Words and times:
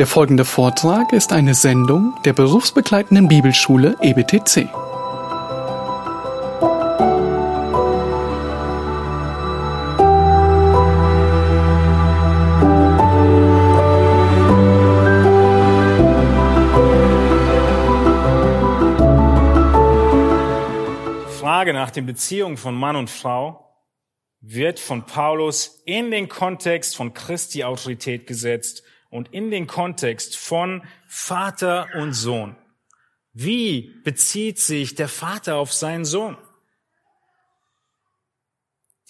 Der 0.00 0.08
folgende 0.08 0.44
Vortrag 0.44 1.12
ist 1.12 1.32
eine 1.32 1.54
Sendung 1.54 2.18
der 2.24 2.32
berufsbegleitenden 2.32 3.28
Bibelschule 3.28 3.96
EBTC. 4.02 4.68
Frage 21.38 21.72
nach 21.72 21.92
den 21.92 22.06
Beziehungen 22.06 22.56
von 22.56 22.74
Mann 22.74 22.96
und 22.96 23.10
Frau 23.10 23.64
wird 24.40 24.80
von 24.80 25.06
Paulus 25.06 25.82
in 25.86 26.10
den 26.10 26.28
Kontext 26.28 26.96
von 26.96 27.14
Christi 27.14 27.62
Autorität 27.62 28.26
gesetzt 28.26 28.82
und 29.14 29.32
in 29.32 29.52
den 29.52 29.68
Kontext 29.68 30.36
von 30.36 30.82
Vater 31.06 31.86
und 31.94 32.14
Sohn. 32.14 32.56
Wie 33.32 33.92
bezieht 34.02 34.58
sich 34.58 34.96
der 34.96 35.06
Vater 35.06 35.54
auf 35.54 35.72
seinen 35.72 36.04
Sohn? 36.04 36.36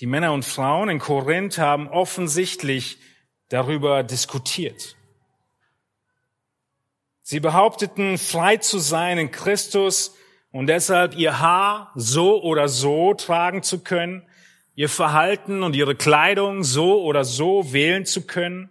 Die 0.00 0.06
Männer 0.06 0.34
und 0.34 0.44
Frauen 0.44 0.90
in 0.90 0.98
Korinth 0.98 1.56
haben 1.56 1.88
offensichtlich 1.88 2.98
darüber 3.48 4.02
diskutiert. 4.02 4.94
Sie 7.22 7.40
behaupteten, 7.40 8.18
frei 8.18 8.58
zu 8.58 8.80
sein 8.80 9.16
in 9.16 9.30
Christus 9.30 10.14
und 10.50 10.66
deshalb 10.66 11.16
ihr 11.16 11.40
Haar 11.40 11.92
so 11.94 12.42
oder 12.42 12.68
so 12.68 13.14
tragen 13.14 13.62
zu 13.62 13.82
können, 13.82 14.28
ihr 14.74 14.90
Verhalten 14.90 15.62
und 15.62 15.74
ihre 15.74 15.96
Kleidung 15.96 16.62
so 16.62 17.02
oder 17.02 17.24
so 17.24 17.72
wählen 17.72 18.04
zu 18.04 18.26
können 18.26 18.68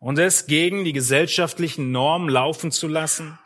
und 0.00 0.18
es 0.18 0.46
gegen 0.46 0.84
die 0.84 0.92
gesellschaftlichen 0.92 1.92
Normen 1.92 2.28
laufen 2.28 2.72
zu 2.72 2.88
lassen. 2.88 3.38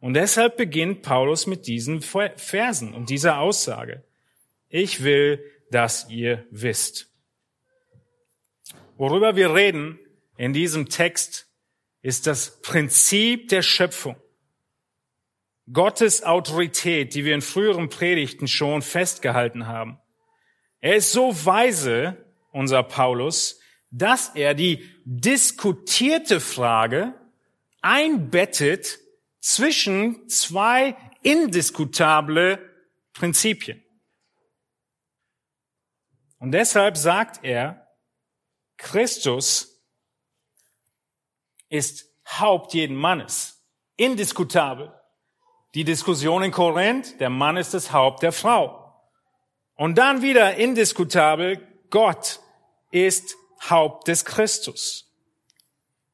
Und 0.00 0.14
deshalb 0.14 0.56
beginnt 0.56 1.02
Paulus 1.02 1.46
mit 1.46 1.66
diesen 1.66 2.00
Versen 2.00 2.94
und 2.94 3.10
dieser 3.10 3.40
Aussage. 3.40 4.04
Ich 4.68 5.02
will, 5.02 5.44
dass 5.70 6.08
ihr 6.08 6.46
wisst. 6.50 7.10
Worüber 8.96 9.36
wir 9.36 9.54
reden 9.54 9.98
in 10.36 10.52
diesem 10.52 10.88
Text 10.88 11.48
ist 12.00 12.28
das 12.28 12.62
Prinzip 12.62 13.48
der 13.48 13.62
Schöpfung. 13.62 14.16
Gottes 15.72 16.22
Autorität, 16.22 17.14
die 17.14 17.24
wir 17.24 17.34
in 17.34 17.42
früheren 17.42 17.88
Predigten 17.88 18.46
schon 18.46 18.82
festgehalten 18.82 19.66
haben. 19.66 19.98
Er 20.80 20.96
ist 20.96 21.12
so 21.12 21.44
weise, 21.44 22.24
unser 22.52 22.84
Paulus, 22.84 23.57
dass 23.90 24.30
er 24.34 24.54
die 24.54 24.84
diskutierte 25.04 26.40
Frage 26.40 27.14
einbettet 27.80 28.98
zwischen 29.40 30.28
zwei 30.28 30.96
indiskutable 31.22 32.58
Prinzipien. 33.12 33.82
Und 36.38 36.52
deshalb 36.52 36.96
sagt 36.96 37.44
er, 37.44 37.88
Christus 38.76 39.82
ist 41.68 42.06
Haupt 42.26 42.74
jeden 42.74 42.96
Mannes. 42.96 43.64
Indiskutabel. 43.96 44.92
Die 45.74 45.84
Diskussion 45.84 46.42
in 46.42 46.52
Korinth, 46.52 47.20
der 47.20 47.30
Mann 47.30 47.56
ist 47.56 47.74
das 47.74 47.92
Haupt 47.92 48.22
der 48.22 48.32
Frau. 48.32 48.94
Und 49.74 49.96
dann 49.96 50.22
wieder 50.22 50.54
indiskutabel, 50.56 51.66
Gott 51.90 52.40
ist 52.90 53.36
Haupt 53.68 54.08
des 54.08 54.24
Christus. 54.24 55.12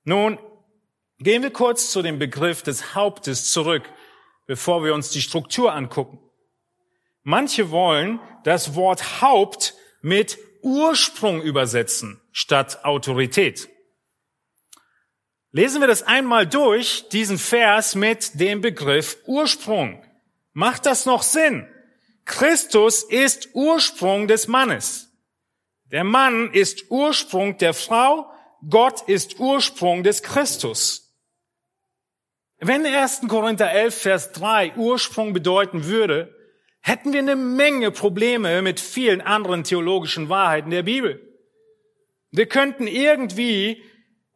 Nun, 0.04 0.38
gehen 1.18 1.42
wir 1.42 1.50
kurz 1.50 1.90
zu 1.90 2.02
dem 2.02 2.18
Begriff 2.18 2.62
des 2.62 2.94
Hauptes 2.94 3.50
zurück, 3.50 3.90
bevor 4.46 4.84
wir 4.84 4.94
uns 4.94 5.10
die 5.10 5.22
Struktur 5.22 5.72
angucken. 5.72 6.18
Manche 7.22 7.70
wollen 7.70 8.20
das 8.44 8.74
Wort 8.74 9.22
Haupt 9.22 9.74
mit 10.02 10.38
Ursprung 10.62 11.42
übersetzen 11.42 12.20
statt 12.32 12.84
Autorität. 12.84 13.68
Lesen 15.52 15.80
wir 15.80 15.86
das 15.86 16.02
einmal 16.02 16.46
durch, 16.46 17.08
diesen 17.10 17.38
Vers 17.38 17.94
mit 17.94 18.40
dem 18.40 18.60
Begriff 18.60 19.18
Ursprung. 19.24 20.04
Macht 20.52 20.84
das 20.84 21.06
noch 21.06 21.22
Sinn? 21.22 21.68
Christus 22.24 23.04
ist 23.04 23.50
Ursprung 23.54 24.26
des 24.26 24.48
Mannes. 24.48 25.03
Der 25.90 26.04
Mann 26.04 26.50
ist 26.52 26.90
Ursprung 26.90 27.58
der 27.58 27.74
Frau, 27.74 28.30
Gott 28.68 29.02
ist 29.08 29.38
Ursprung 29.38 30.02
des 30.02 30.22
Christus. 30.22 31.04
Wenn 32.58 32.86
1. 32.86 33.22
Korinther 33.28 33.70
11, 33.70 33.94
Vers 33.94 34.32
3 34.32 34.74
Ursprung 34.76 35.32
bedeuten 35.32 35.84
würde, 35.84 36.34
hätten 36.80 37.12
wir 37.12 37.20
eine 37.20 37.36
Menge 37.36 37.90
Probleme 37.90 38.62
mit 38.62 38.80
vielen 38.80 39.20
anderen 39.20 39.64
theologischen 39.64 40.28
Wahrheiten 40.28 40.70
der 40.70 40.82
Bibel. 40.82 41.20
Wir 42.30 42.46
könnten 42.46 42.86
irgendwie 42.86 43.82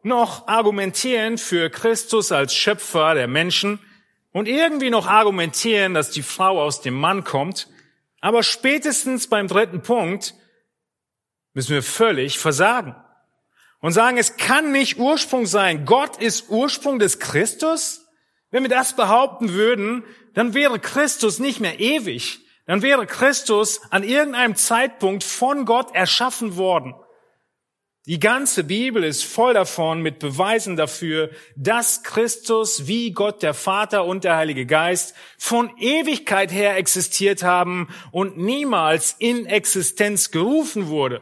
noch 0.03 0.47
argumentieren 0.47 1.39
für 1.39 1.71
Christus 1.71 2.31
als 2.33 2.55
Schöpfer 2.55 3.15
der 3.15 3.29
Menschen 3.29 3.81
und 4.33 4.47
irgendwie 4.47 4.91
noch 4.91 5.07
argumentieren, 5.07 5.95
dass 5.95 6.11
die 6.11 6.23
Frau 6.23 6.61
aus 6.61 6.81
dem 6.81 6.95
Mann 6.95 7.25
kommt. 7.25 7.69
Aber 8.21 8.43
spätestens 8.43 9.27
beim 9.27 9.49
dritten 9.49 9.83
Punkt 9.83 10.35
müssen 11.59 11.75
wir 11.75 11.83
völlig 11.83 12.39
versagen 12.39 12.95
und 13.81 13.91
sagen, 13.91 14.17
es 14.17 14.37
kann 14.37 14.71
nicht 14.71 14.97
Ursprung 15.01 15.45
sein. 15.45 15.87
Gott 15.87 16.17
ist 16.17 16.51
Ursprung 16.51 17.01
des 17.01 17.19
Christus. 17.19 18.07
Wenn 18.53 18.63
wir 18.63 18.71
das 18.71 18.95
behaupten 18.95 19.55
würden, 19.55 20.05
dann 20.35 20.55
wäre 20.55 20.79
Christus 20.79 21.41
nicht 21.41 21.59
mehr 21.59 21.81
ewig. 21.81 22.39
Dann 22.67 22.83
wäre 22.83 23.07
Christus 23.07 23.81
an 23.91 24.05
irgendeinem 24.05 24.55
Zeitpunkt 24.55 25.25
von 25.25 25.65
Gott 25.65 25.93
erschaffen 25.97 26.57
worden. 26.57 26.95
Die 28.07 28.21
ganze 28.21 28.63
Bibel 28.63 29.03
ist 29.03 29.25
voll 29.25 29.53
davon 29.53 30.01
mit 30.01 30.21
Beweisen 30.21 30.77
dafür, 30.77 31.31
dass 31.57 32.05
Christus 32.05 32.87
wie 32.87 33.11
Gott 33.11 33.43
der 33.43 33.53
Vater 33.53 34.05
und 34.05 34.23
der 34.23 34.37
Heilige 34.37 34.65
Geist 34.65 35.13
von 35.39 35.77
Ewigkeit 35.77 36.53
her 36.53 36.77
existiert 36.77 37.43
haben 37.43 37.89
und 38.13 38.39
niemals 38.39 39.17
in 39.19 39.45
Existenz 39.47 40.31
gerufen 40.31 40.87
wurde. 40.87 41.21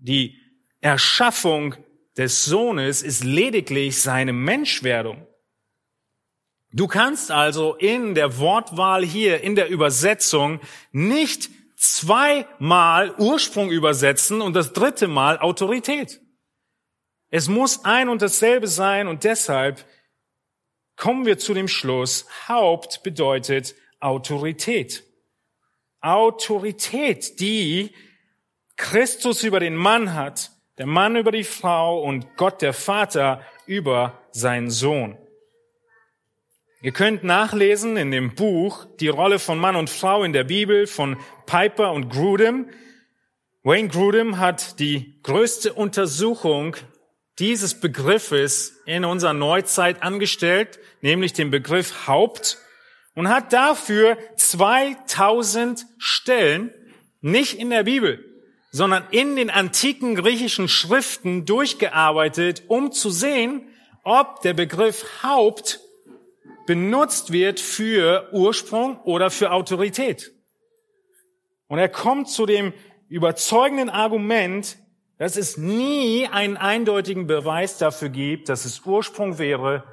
Die 0.00 0.38
Erschaffung 0.80 1.74
des 2.16 2.44
Sohnes 2.44 3.02
ist 3.02 3.22
lediglich 3.22 4.00
seine 4.00 4.32
Menschwerdung. 4.32 5.26
Du 6.72 6.86
kannst 6.86 7.30
also 7.30 7.74
in 7.74 8.14
der 8.14 8.38
Wortwahl 8.38 9.04
hier, 9.04 9.42
in 9.42 9.56
der 9.56 9.68
Übersetzung, 9.68 10.60
nicht 10.92 11.50
zweimal 11.76 13.14
Ursprung 13.18 13.70
übersetzen 13.70 14.40
und 14.40 14.54
das 14.54 14.72
dritte 14.72 15.08
Mal 15.08 15.38
Autorität. 15.38 16.20
Es 17.28 17.48
muss 17.48 17.84
ein 17.84 18.08
und 18.08 18.22
dasselbe 18.22 18.68
sein 18.68 19.06
und 19.06 19.24
deshalb 19.24 19.84
kommen 20.96 21.26
wir 21.26 21.38
zu 21.38 21.54
dem 21.54 21.68
Schluss, 21.68 22.26
Haupt 22.48 23.02
bedeutet 23.02 23.74
Autorität. 24.00 25.04
Autorität, 26.00 27.40
die 27.40 27.94
Christus 28.80 29.44
über 29.44 29.60
den 29.60 29.76
Mann 29.76 30.14
hat, 30.14 30.52
der 30.78 30.86
Mann 30.86 31.14
über 31.14 31.30
die 31.30 31.44
Frau 31.44 32.02
und 32.02 32.36
Gott 32.36 32.62
der 32.62 32.72
Vater 32.72 33.44
über 33.66 34.18
seinen 34.32 34.70
Sohn. 34.70 35.18
Ihr 36.80 36.92
könnt 36.92 37.22
nachlesen 37.22 37.98
in 37.98 38.10
dem 38.10 38.34
Buch 38.34 38.86
die 38.98 39.08
Rolle 39.08 39.38
von 39.38 39.58
Mann 39.58 39.76
und 39.76 39.90
Frau 39.90 40.24
in 40.24 40.32
der 40.32 40.44
Bibel 40.44 40.86
von 40.86 41.18
Piper 41.44 41.92
und 41.92 42.08
Grudem. 42.08 42.70
Wayne 43.62 43.88
Grudem 43.88 44.38
hat 44.38 44.80
die 44.80 45.20
größte 45.22 45.74
Untersuchung 45.74 46.74
dieses 47.38 47.78
Begriffes 47.80 48.80
in 48.86 49.04
unserer 49.04 49.34
Neuzeit 49.34 50.02
angestellt, 50.02 50.78
nämlich 51.02 51.34
den 51.34 51.50
Begriff 51.50 52.06
Haupt, 52.06 52.56
und 53.14 53.28
hat 53.28 53.52
dafür 53.52 54.16
2000 54.36 55.84
Stellen, 55.98 56.72
nicht 57.20 57.58
in 57.58 57.68
der 57.68 57.82
Bibel, 57.82 58.29
sondern 58.70 59.04
in 59.10 59.36
den 59.36 59.50
antiken 59.50 60.14
griechischen 60.14 60.68
Schriften 60.68 61.44
durchgearbeitet, 61.44 62.64
um 62.68 62.92
zu 62.92 63.10
sehen, 63.10 63.68
ob 64.04 64.40
der 64.42 64.54
Begriff 64.54 65.22
Haupt 65.22 65.80
benutzt 66.66 67.32
wird 67.32 67.58
für 67.58 68.28
Ursprung 68.32 69.00
oder 69.02 69.30
für 69.30 69.50
Autorität. 69.50 70.32
Und 71.66 71.78
er 71.78 71.88
kommt 71.88 72.28
zu 72.28 72.46
dem 72.46 72.72
überzeugenden 73.08 73.90
Argument, 73.90 74.78
dass 75.18 75.36
es 75.36 75.56
nie 75.56 76.28
einen 76.28 76.56
eindeutigen 76.56 77.26
Beweis 77.26 77.76
dafür 77.76 78.08
gibt, 78.08 78.48
dass 78.48 78.64
es 78.64 78.86
Ursprung 78.86 79.38
wäre, 79.38 79.84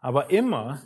aber 0.00 0.30
immer, 0.30 0.82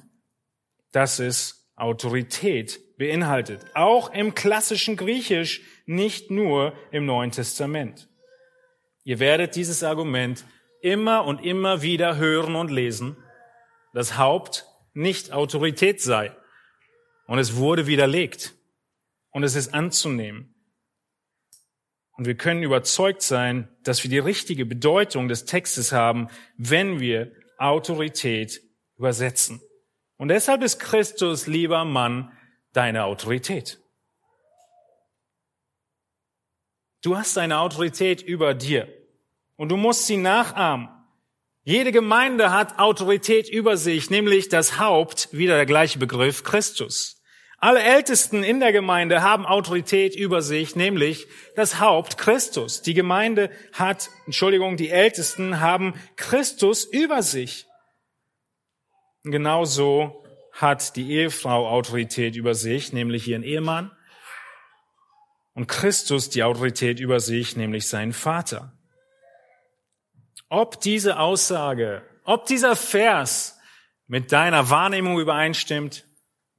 dass 0.93 1.19
es 1.21 1.71
Autorität 1.77 2.81
beinhaltet. 2.99 3.65
Auch 3.75 4.13
im 4.13 4.35
klassischen 4.35 4.97
Griechisch, 4.97 5.63
nicht 5.91 6.31
nur 6.31 6.73
im 6.93 7.05
Neuen 7.05 7.33
Testament. 7.33 8.09
Ihr 9.03 9.19
werdet 9.19 9.57
dieses 9.57 9.83
Argument 9.83 10.45
immer 10.83 11.25
und 11.25 11.45
immer 11.45 11.83
wieder 11.83 12.17
hören 12.17 12.55
und 12.55 12.71
lesen, 12.71 13.17
dass 13.93 14.17
Haupt 14.17 14.67
nicht 14.95 15.33
Autorität 15.33 16.01
sei. 16.01 16.35
Und 17.27 17.41
es 17.41 17.57
wurde 17.57 17.89
widerlegt. 17.89 18.55
Und 19.33 19.43
es 19.43 19.57
ist 19.57 19.75
anzunehmen. 19.75 20.55
Und 22.13 22.27
wir 22.27 22.37
können 22.37 22.63
überzeugt 22.63 23.23
sein, 23.23 23.69
dass 23.83 24.05
wir 24.05 24.11
die 24.11 24.19
richtige 24.19 24.67
Bedeutung 24.67 25.27
des 25.27 25.45
Textes 25.45 25.91
haben, 25.91 26.29
wenn 26.57 27.01
wir 27.01 27.33
Autorität 27.59 28.63
übersetzen. 28.97 29.61
Und 30.17 30.29
deshalb 30.29 30.63
ist 30.63 30.79
Christus, 30.79 31.47
lieber 31.47 31.85
Mann, 31.85 32.31
deine 32.73 33.05
Autorität. 33.05 33.81
Du 37.03 37.17
hast 37.17 37.39
eine 37.39 37.61
Autorität 37.61 38.21
über 38.21 38.53
dir 38.53 38.87
und 39.57 39.71
du 39.71 39.77
musst 39.77 40.07
sie 40.07 40.19
nachahmen. 40.19 40.89
Jede 41.63 41.93
Gemeinde 41.93 42.53
hat 42.53 42.79
Autorität 42.79 43.49
über 43.49 43.79
sich, 43.79 44.11
nämlich 44.11 44.49
das 44.51 44.79
Haupt, 44.79 45.29
wieder 45.33 45.57
der 45.57 45.67
gleiche 45.67 45.99
Begriff, 45.99 46.45
Christus. 46.45 47.23
Alle 47.57 47.83
Ältesten 47.83 48.43
in 48.43 48.61
der 48.61 48.73
Gemeinde 48.73 49.23
haben 49.23 49.47
Autorität 49.47 50.15
über 50.15 50.43
sich, 50.43 50.77
nämlich 50.77 51.27
das 51.57 51.81
Haupt 51.81 52.19
Christus. 52.19 52.83
Die 52.83 52.95
Gemeinde 52.95 53.51
hat, 53.73 54.11
Entschuldigung, 54.27 54.77
die 54.77 54.89
Ältesten 54.89 55.61
haben 55.61 55.95
Christus 56.17 56.85
über 56.85 57.23
sich. 57.23 57.67
Genauso 59.25 60.25
hat 60.53 60.97
die 60.97 61.13
Ehefrau 61.13 61.69
Autorität 61.69 62.37
über 62.37 62.55
sich, 62.55 62.93
nämlich 62.93 63.29
ihren 63.29 63.43
Ehemann 63.43 63.91
und 65.55 65.67
Christus 65.67 66.31
die 66.31 66.43
Autorität 66.43 67.01
über 67.01 67.21
sich, 67.21 67.57
nämlich 67.57 67.89
seinen 67.89 68.13
Vater. 68.13 68.73
Ob 70.49 70.81
diese 70.81 71.19
Aussage, 71.19 72.03
ob 72.25 72.47
dieser 72.47 72.77
Vers 72.77 73.59
mit 74.07 74.33
deiner 74.33 74.71
Wahrnehmung 74.71 75.19
übereinstimmt, 75.19 76.07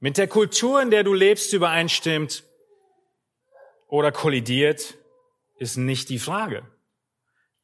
mit 0.00 0.18
der 0.18 0.28
Kultur, 0.28 0.82
in 0.82 0.90
der 0.90 1.04
du 1.04 1.14
lebst, 1.14 1.52
übereinstimmt 1.52 2.44
oder 3.86 4.10
kollidiert, 4.10 4.96
ist 5.58 5.76
nicht 5.76 6.08
die 6.08 6.18
Frage. 6.18 6.66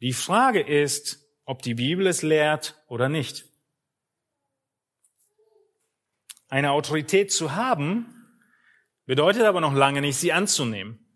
Die 0.00 0.12
Frage 0.12 0.60
ist, 0.60 1.26
ob 1.44 1.62
die 1.62 1.74
Bibel 1.74 2.06
es 2.06 2.22
lehrt 2.22 2.80
oder 2.86 3.08
nicht. 3.08 3.46
Eine 6.48 6.70
Autorität 6.70 7.32
zu 7.32 7.56
haben, 7.56 8.14
bedeutet 9.06 9.42
aber 9.42 9.60
noch 9.60 9.74
lange 9.74 10.00
nicht, 10.00 10.16
sie 10.16 10.32
anzunehmen. 10.32 11.07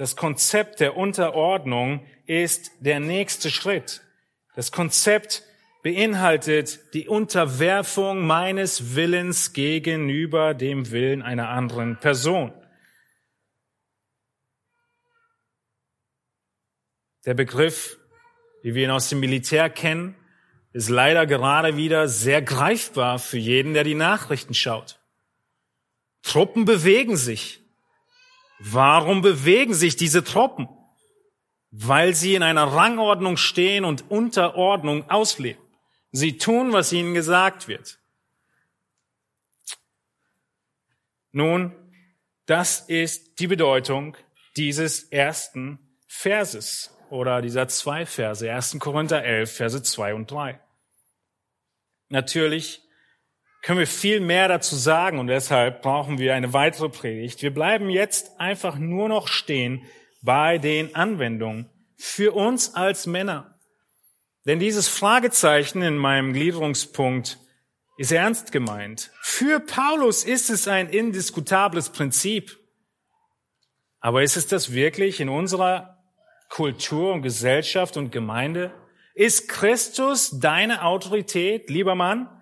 Das 0.00 0.16
Konzept 0.16 0.80
der 0.80 0.96
Unterordnung 0.96 2.06
ist 2.24 2.70
der 2.80 3.00
nächste 3.00 3.50
Schritt. 3.50 4.00
Das 4.54 4.72
Konzept 4.72 5.42
beinhaltet 5.82 6.94
die 6.94 7.06
Unterwerfung 7.06 8.26
meines 8.26 8.94
Willens 8.94 9.52
gegenüber 9.52 10.54
dem 10.54 10.90
Willen 10.90 11.20
einer 11.20 11.50
anderen 11.50 12.00
Person. 12.00 12.50
Der 17.26 17.34
Begriff, 17.34 17.98
wie 18.62 18.74
wir 18.74 18.84
ihn 18.84 18.92
aus 18.92 19.10
dem 19.10 19.20
Militär 19.20 19.68
kennen, 19.68 20.14
ist 20.72 20.88
leider 20.88 21.26
gerade 21.26 21.76
wieder 21.76 22.08
sehr 22.08 22.40
greifbar 22.40 23.18
für 23.18 23.36
jeden, 23.36 23.74
der 23.74 23.84
die 23.84 23.94
Nachrichten 23.94 24.54
schaut. 24.54 24.98
Truppen 26.22 26.64
bewegen 26.64 27.18
sich. 27.18 27.59
Warum 28.62 29.22
bewegen 29.22 29.72
sich 29.72 29.96
diese 29.96 30.22
Truppen? 30.22 30.68
Weil 31.70 32.14
sie 32.14 32.34
in 32.34 32.42
einer 32.42 32.64
Rangordnung 32.64 33.36
stehen 33.36 33.84
und 33.86 34.10
Unterordnung 34.10 35.08
ausleben. 35.08 35.62
Sie 36.12 36.36
tun, 36.36 36.72
was 36.72 36.92
ihnen 36.92 37.14
gesagt 37.14 37.68
wird. 37.68 37.98
Nun, 41.32 41.74
das 42.46 42.80
ist 42.80 43.38
die 43.38 43.46
Bedeutung 43.46 44.16
dieses 44.56 45.04
ersten 45.04 45.78
Verses 46.06 46.94
oder 47.08 47.40
dieser 47.40 47.68
zwei 47.68 48.04
Verse, 48.04 48.50
1. 48.50 48.78
Korinther 48.78 49.24
11, 49.24 49.56
Verse 49.56 49.82
2 49.82 50.14
und 50.14 50.30
3. 50.30 50.60
Natürlich 52.08 52.82
können 53.62 53.78
wir 53.78 53.86
viel 53.86 54.20
mehr 54.20 54.48
dazu 54.48 54.74
sagen 54.76 55.18
und 55.18 55.26
deshalb 55.26 55.82
brauchen 55.82 56.18
wir 56.18 56.34
eine 56.34 56.52
weitere 56.52 56.88
Predigt. 56.88 57.42
Wir 57.42 57.52
bleiben 57.52 57.90
jetzt 57.90 58.40
einfach 58.40 58.76
nur 58.76 59.08
noch 59.08 59.28
stehen 59.28 59.84
bei 60.22 60.58
den 60.58 60.94
Anwendungen 60.94 61.68
für 61.96 62.32
uns 62.32 62.74
als 62.74 63.06
Männer. 63.06 63.58
Denn 64.46 64.58
dieses 64.58 64.88
Fragezeichen 64.88 65.82
in 65.82 65.98
meinem 65.98 66.32
Gliederungspunkt 66.32 67.38
ist 67.98 68.12
ernst 68.12 68.52
gemeint. 68.52 69.10
Für 69.20 69.60
Paulus 69.60 70.24
ist 70.24 70.48
es 70.48 70.66
ein 70.66 70.88
indiskutables 70.88 71.90
Prinzip. 71.90 72.58
Aber 74.00 74.22
ist 74.22 74.38
es 74.38 74.46
das 74.46 74.72
wirklich 74.72 75.20
in 75.20 75.28
unserer 75.28 75.98
Kultur 76.48 77.12
und 77.12 77.20
Gesellschaft 77.20 77.98
und 77.98 78.10
Gemeinde? 78.10 78.72
Ist 79.14 79.48
Christus 79.48 80.38
deine 80.40 80.84
Autorität, 80.84 81.68
lieber 81.68 81.94
Mann? 81.94 82.39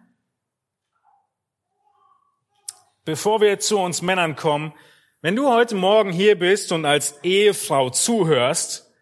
Bevor 3.09 3.41
wir 3.41 3.59
zu 3.59 3.79
uns 3.79 4.03
Männern 4.03 4.37
kommen, 4.37 4.75
wenn 5.23 5.35
du 5.35 5.49
heute 5.49 5.75
Morgen 5.75 6.13
hier 6.13 6.39
bist 6.39 6.73
und 6.73 6.85
als 6.85 7.15
Ehefrau 7.23 7.89
zuhörst, 7.89 8.93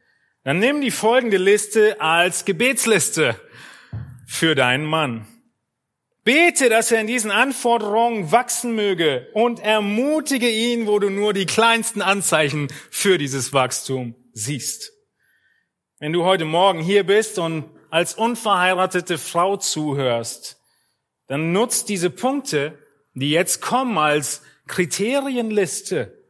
dann 0.44 0.60
nimm 0.60 0.80
die 0.80 0.92
folgende 0.92 1.38
Liste 1.38 2.00
als 2.00 2.44
Gebetsliste 2.44 3.34
für 4.24 4.54
deinen 4.54 4.84
Mann. 4.84 5.26
Bete, 6.22 6.68
dass 6.68 6.92
er 6.92 7.00
in 7.00 7.08
diesen 7.08 7.32
Anforderungen 7.32 8.30
wachsen 8.30 8.76
möge 8.76 9.26
und 9.34 9.58
ermutige 9.58 10.50
ihn, 10.50 10.86
wo 10.86 11.00
du 11.00 11.10
nur 11.10 11.32
die 11.32 11.46
kleinsten 11.46 12.00
Anzeichen 12.00 12.68
für 12.92 13.18
dieses 13.18 13.52
Wachstum 13.52 14.14
siehst. 14.32 14.92
Wenn 15.98 16.12
du 16.12 16.22
heute 16.22 16.44
Morgen 16.44 16.78
hier 16.78 17.02
bist 17.02 17.40
und 17.40 17.64
als 17.90 18.14
unverheiratete 18.14 19.18
Frau 19.18 19.56
zuhörst, 19.56 20.62
dann 21.26 21.50
nutzt 21.50 21.88
diese 21.88 22.10
Punkte, 22.10 22.78
die 23.16 23.30
jetzt 23.30 23.62
kommen 23.62 23.96
als 23.98 24.42
Kriterienliste 24.66 26.22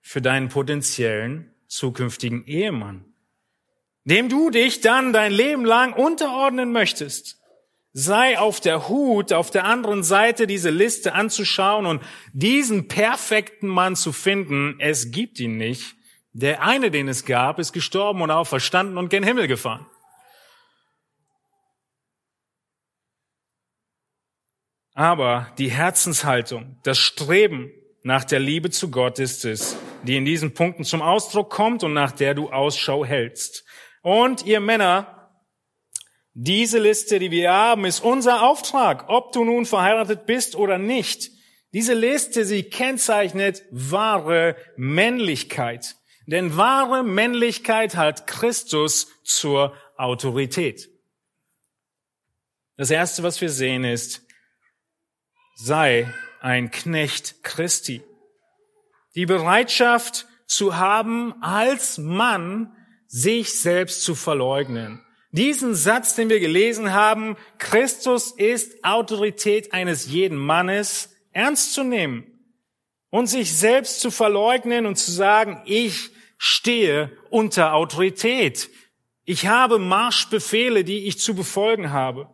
für 0.00 0.20
deinen 0.20 0.50
potenziellen 0.50 1.50
zukünftigen 1.66 2.44
Ehemann, 2.46 3.06
dem 4.04 4.28
du 4.28 4.50
dich 4.50 4.82
dann 4.82 5.14
dein 5.14 5.32
Leben 5.32 5.64
lang 5.64 5.94
unterordnen 5.94 6.72
möchtest. 6.72 7.40
Sei 7.94 8.38
auf 8.38 8.60
der 8.60 8.88
Hut, 8.88 9.32
auf 9.32 9.50
der 9.50 9.64
anderen 9.64 10.02
Seite 10.02 10.46
diese 10.46 10.70
Liste 10.70 11.14
anzuschauen 11.14 11.86
und 11.86 12.02
diesen 12.32 12.88
perfekten 12.88 13.68
Mann 13.68 13.96
zu 13.96 14.12
finden. 14.12 14.76
Es 14.78 15.10
gibt 15.10 15.40
ihn 15.40 15.56
nicht. 15.56 15.94
Der 16.32 16.62
eine, 16.62 16.90
den 16.90 17.08
es 17.08 17.24
gab, 17.24 17.58
ist 17.58 17.72
gestorben 17.72 18.20
und 18.20 18.30
auferstanden 18.30 18.98
und 18.98 19.08
gen 19.08 19.22
Himmel 19.22 19.46
gefahren. 19.46 19.86
Aber 24.94 25.52
die 25.58 25.70
Herzenshaltung, 25.70 26.78
das 26.84 26.98
Streben 26.98 27.72
nach 28.04 28.24
der 28.24 28.38
Liebe 28.38 28.70
zu 28.70 28.90
Gott 28.90 29.18
ist 29.18 29.44
es, 29.44 29.76
die 30.04 30.16
in 30.16 30.24
diesen 30.24 30.54
Punkten 30.54 30.84
zum 30.84 31.02
Ausdruck 31.02 31.50
kommt 31.50 31.82
und 31.82 31.92
nach 31.92 32.12
der 32.12 32.34
du 32.34 32.50
Ausschau 32.50 33.04
hältst. 33.04 33.64
Und 34.02 34.46
ihr 34.46 34.60
Männer, 34.60 35.30
diese 36.32 36.78
Liste, 36.78 37.18
die 37.18 37.32
wir 37.32 37.52
haben, 37.52 37.84
ist 37.84 38.00
unser 38.00 38.42
Auftrag, 38.42 39.08
ob 39.08 39.32
du 39.32 39.44
nun 39.44 39.66
verheiratet 39.66 40.26
bist 40.26 40.54
oder 40.54 40.78
nicht. 40.78 41.30
Diese 41.72 41.94
Liste, 41.94 42.44
sie 42.44 42.62
kennzeichnet 42.62 43.64
wahre 43.72 44.56
Männlichkeit. 44.76 45.96
Denn 46.26 46.56
wahre 46.56 47.02
Männlichkeit 47.02 47.96
hat 47.96 48.28
Christus 48.28 49.08
zur 49.24 49.74
Autorität. 49.96 50.88
Das 52.76 52.90
erste, 52.90 53.22
was 53.22 53.40
wir 53.40 53.50
sehen, 53.50 53.84
ist, 53.84 54.24
sei 55.54 56.12
ein 56.40 56.70
Knecht 56.70 57.42
Christi. 57.42 58.02
Die 59.14 59.26
Bereitschaft 59.26 60.26
zu 60.46 60.76
haben, 60.76 61.34
als 61.42 61.98
Mann 61.98 62.76
sich 63.06 63.60
selbst 63.60 64.02
zu 64.02 64.14
verleugnen. 64.14 65.00
Diesen 65.30 65.74
Satz, 65.74 66.16
den 66.16 66.28
wir 66.28 66.40
gelesen 66.40 66.92
haben, 66.92 67.36
Christus 67.58 68.32
ist 68.32 68.84
Autorität 68.84 69.72
eines 69.72 70.06
jeden 70.06 70.38
Mannes, 70.38 71.10
ernst 71.32 71.74
zu 71.74 71.82
nehmen 71.82 72.26
und 73.10 73.26
sich 73.26 73.56
selbst 73.56 74.00
zu 74.00 74.10
verleugnen 74.10 74.86
und 74.86 74.96
zu 74.96 75.10
sagen, 75.10 75.62
ich 75.64 76.10
stehe 76.36 77.16
unter 77.30 77.74
Autorität. 77.74 78.70
Ich 79.24 79.46
habe 79.46 79.78
Marschbefehle, 79.78 80.84
die 80.84 81.06
ich 81.06 81.18
zu 81.18 81.34
befolgen 81.34 81.90
habe 81.90 82.33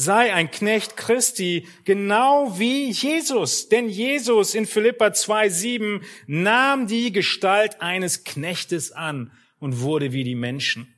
sei 0.00 0.32
ein 0.32 0.50
Knecht 0.50 0.96
Christi, 0.96 1.68
genau 1.84 2.58
wie 2.58 2.90
Jesus. 2.90 3.68
Denn 3.68 3.88
Jesus 3.88 4.54
in 4.54 4.66
Philippa 4.66 5.08
2,7 5.08 6.02
nahm 6.26 6.86
die 6.86 7.12
Gestalt 7.12 7.80
eines 7.80 8.24
Knechtes 8.24 8.92
an 8.92 9.30
und 9.58 9.80
wurde 9.80 10.12
wie 10.12 10.24
die 10.24 10.34
Menschen. 10.34 10.94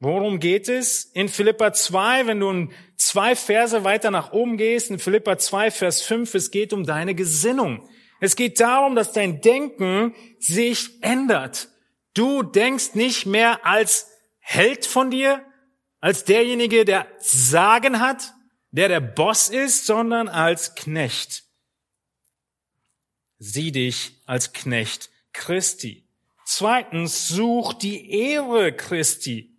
Worum 0.00 0.40
geht 0.40 0.68
es? 0.68 1.04
In 1.04 1.28
Philippa 1.28 1.72
2, 1.72 2.26
wenn 2.26 2.40
du 2.40 2.68
zwei 2.96 3.36
Verse 3.36 3.84
weiter 3.84 4.10
nach 4.10 4.32
oben 4.32 4.56
gehst, 4.56 4.90
in 4.90 4.98
Philippa 4.98 5.38
2, 5.38 5.70
Vers 5.70 6.02
5, 6.02 6.34
es 6.34 6.50
geht 6.50 6.72
um 6.72 6.84
deine 6.84 7.14
Gesinnung. 7.14 7.88
Es 8.18 8.34
geht 8.34 8.60
darum, 8.60 8.96
dass 8.96 9.12
dein 9.12 9.40
Denken 9.40 10.14
sich 10.38 11.02
ändert. 11.02 11.68
Du 12.14 12.42
denkst 12.42 12.94
nicht 12.94 13.26
mehr 13.26 13.64
als 13.66 14.10
Held 14.38 14.84
von 14.84 15.10
dir, 15.10 15.44
als 16.00 16.24
derjenige, 16.24 16.84
der 16.84 17.06
Sagen 17.18 18.00
hat, 18.00 18.34
der 18.70 18.88
der 18.88 19.00
Boss 19.00 19.48
ist, 19.48 19.86
sondern 19.86 20.28
als 20.28 20.74
Knecht. 20.74 21.44
Sieh 23.38 23.72
dich 23.72 24.22
als 24.26 24.52
Knecht 24.52 25.10
Christi. 25.32 26.06
Zweitens, 26.44 27.28
such 27.28 27.74
die 27.74 28.10
Ehre 28.10 28.74
Christi. 28.74 29.56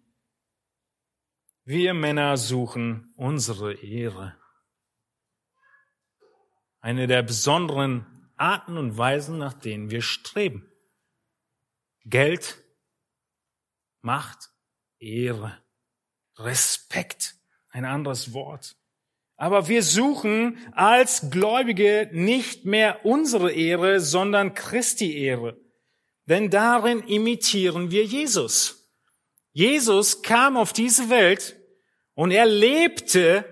Wir 1.64 1.94
Männer 1.94 2.38
suchen 2.38 3.14
unsere 3.16 3.74
Ehre. 3.74 4.36
Eine 6.80 7.08
der 7.08 7.22
besonderen 7.22 8.32
Arten 8.36 8.78
und 8.78 8.98
Weisen, 8.98 9.38
nach 9.38 9.54
denen 9.54 9.92
wir 9.92 10.02
streben. 10.02 10.72
Geld, 12.06 12.58
Macht, 14.02 14.50
Ehre, 14.98 15.61
Respekt, 16.38 17.36
ein 17.70 17.86
anderes 17.86 18.34
Wort. 18.34 18.76
Aber 19.38 19.68
wir 19.68 19.82
suchen 19.82 20.58
als 20.74 21.32
Gläubige 21.32 22.10
nicht 22.12 22.66
mehr 22.66 23.06
unsere 23.06 23.52
Ehre, 23.52 24.00
sondern 24.00 24.54
Christi 24.54 25.18
Ehre. 25.18 25.58
Denn 26.28 26.50
darin 26.50 27.00
imitieren 27.02 27.90
wir 27.92 28.06
Jesus. 28.06 28.88
Jesus 29.52 30.22
kam 30.22 30.58
auf 30.58 30.74
diese 30.74 31.10
Welt 31.10 31.58
und 32.14 32.32
er 32.32 32.46
lebte 32.46 33.46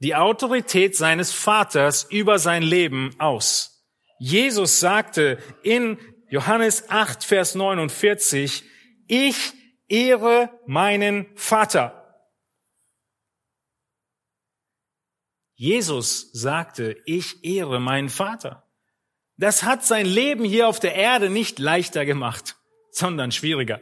die 0.00 0.14
Autorität 0.14 0.96
seines 0.96 1.32
Vaters 1.32 2.06
über 2.10 2.38
sein 2.38 2.62
Leben 2.62 3.14
aus. 3.18 3.84
Jesus 4.18 4.80
sagte 4.80 5.38
in 5.62 5.98
Johannes 6.30 6.90
8, 6.90 7.24
Vers 7.24 7.54
49, 7.54 8.64
ich 9.06 9.52
ehre 9.88 10.50
meinen 10.66 11.26
Vater. 11.34 11.97
Jesus 15.60 16.30
sagte, 16.32 17.02
ich 17.04 17.42
ehre 17.42 17.80
meinen 17.80 18.10
Vater. 18.10 18.64
Das 19.38 19.64
hat 19.64 19.84
sein 19.84 20.06
Leben 20.06 20.44
hier 20.44 20.68
auf 20.68 20.78
der 20.78 20.94
Erde 20.94 21.30
nicht 21.30 21.58
leichter 21.58 22.06
gemacht, 22.06 22.54
sondern 22.92 23.32
schwieriger. 23.32 23.80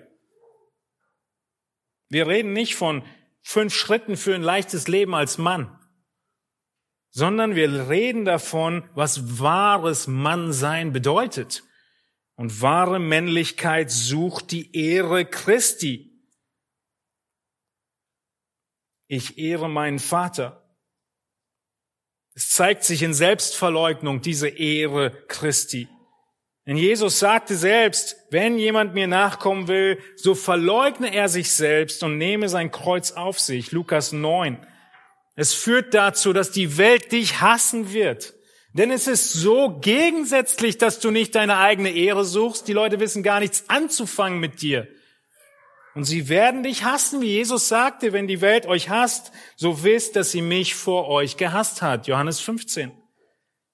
Wir 2.08 2.26
reden 2.26 2.54
nicht 2.54 2.76
von 2.76 3.04
fünf 3.42 3.74
Schritten 3.74 4.16
für 4.16 4.34
ein 4.34 4.42
leichtes 4.42 4.88
Leben 4.88 5.14
als 5.14 5.36
Mann, 5.36 5.78
sondern 7.10 7.54
wir 7.54 7.90
reden 7.90 8.24
davon, 8.24 8.88
was 8.94 9.38
wahres 9.38 10.06
Mannsein 10.06 10.94
bedeutet. 10.94 11.62
Und 12.36 12.62
wahre 12.62 12.98
Männlichkeit 12.98 13.90
sucht 13.90 14.50
die 14.50 14.74
Ehre 14.74 15.26
Christi. 15.26 16.22
Ich 19.08 19.36
ehre 19.36 19.68
meinen 19.68 19.98
Vater. 19.98 20.65
Es 22.36 22.50
zeigt 22.50 22.84
sich 22.84 23.02
in 23.02 23.14
Selbstverleugnung, 23.14 24.20
diese 24.20 24.48
Ehre 24.48 25.10
Christi. 25.26 25.88
Denn 26.66 26.76
Jesus 26.76 27.18
sagte 27.18 27.56
selbst, 27.56 28.16
wenn 28.30 28.58
jemand 28.58 28.92
mir 28.92 29.06
nachkommen 29.06 29.68
will, 29.68 29.98
so 30.16 30.34
verleugne 30.34 31.14
er 31.14 31.30
sich 31.30 31.50
selbst 31.50 32.02
und 32.02 32.18
nehme 32.18 32.50
sein 32.50 32.70
Kreuz 32.70 33.12
auf 33.12 33.40
sich. 33.40 33.72
Lukas 33.72 34.12
9. 34.12 34.58
Es 35.34 35.54
führt 35.54 35.94
dazu, 35.94 36.34
dass 36.34 36.50
die 36.50 36.76
Welt 36.76 37.10
dich 37.10 37.40
hassen 37.40 37.94
wird. 37.94 38.34
Denn 38.74 38.90
es 38.90 39.06
ist 39.06 39.32
so 39.32 39.78
gegensätzlich, 39.80 40.76
dass 40.76 41.00
du 41.00 41.10
nicht 41.10 41.34
deine 41.34 41.56
eigene 41.56 41.90
Ehre 41.90 42.26
suchst. 42.26 42.68
Die 42.68 42.74
Leute 42.74 43.00
wissen 43.00 43.22
gar 43.22 43.40
nichts 43.40 43.64
anzufangen 43.68 44.40
mit 44.40 44.60
dir. 44.60 44.88
Und 45.96 46.04
sie 46.04 46.28
werden 46.28 46.62
dich 46.62 46.84
hassen, 46.84 47.22
wie 47.22 47.30
Jesus 47.30 47.68
sagte, 47.68 48.12
wenn 48.12 48.28
die 48.28 48.42
Welt 48.42 48.66
euch 48.66 48.90
hasst, 48.90 49.32
so 49.56 49.82
wisst, 49.82 50.14
dass 50.14 50.30
sie 50.30 50.42
mich 50.42 50.74
vor 50.74 51.08
euch 51.08 51.38
gehasst 51.38 51.80
hat. 51.80 52.06
Johannes 52.06 52.38
15, 52.38 52.92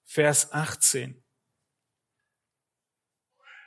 Vers 0.05 0.53
18. 0.53 1.21